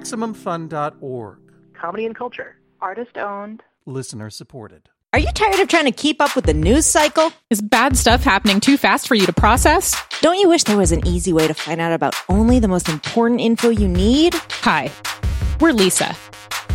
[0.10, 1.38] MaximumFun.org.
[1.74, 2.56] Comedy and culture.
[2.82, 3.64] Artist owned.
[3.86, 4.90] Listener supported.
[5.14, 7.32] Are you tired of trying to keep up with the news cycle?
[7.50, 9.96] Is bad stuff happening too fast for you to process?
[10.22, 12.90] Don't you wish there was an easy way to find out about only the most
[12.90, 14.36] important info you need?
[14.62, 14.92] Hi,
[15.60, 16.16] we're Lisa.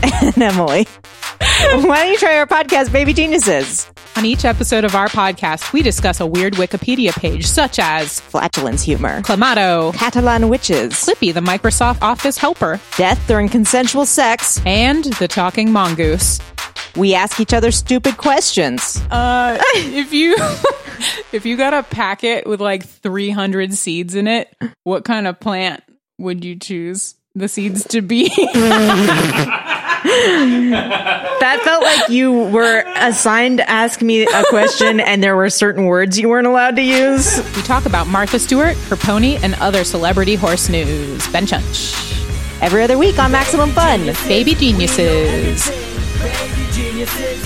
[0.22, 0.86] and Emily.
[1.40, 3.90] Why don't you try our podcast, Baby Geniuses?
[4.16, 8.82] On each episode of our podcast, we discuss a weird Wikipedia page, such as Flatulence
[8.82, 15.26] humor, Clamato, Catalan witches, Clippy, the Microsoft Office helper, death during consensual sex, and the
[15.26, 16.40] talking mongoose.
[16.96, 19.02] We ask each other stupid questions.
[19.10, 20.36] Uh, if you
[21.32, 25.82] if you got a packet with like 300 seeds in it, what kind of plant
[26.18, 28.30] would you choose the seeds to be?
[30.04, 35.86] That felt like you were assigned to ask me a question and there were certain
[35.86, 37.38] words you weren't allowed to use.
[37.56, 41.26] we talk about Martha Stewart, her pony, and other celebrity horse news.
[41.28, 41.94] Ben Chunch.
[42.60, 44.06] Every other week on Maximum Fun.
[44.28, 45.70] Baby Geniuses.
[46.74, 47.44] Geniuses,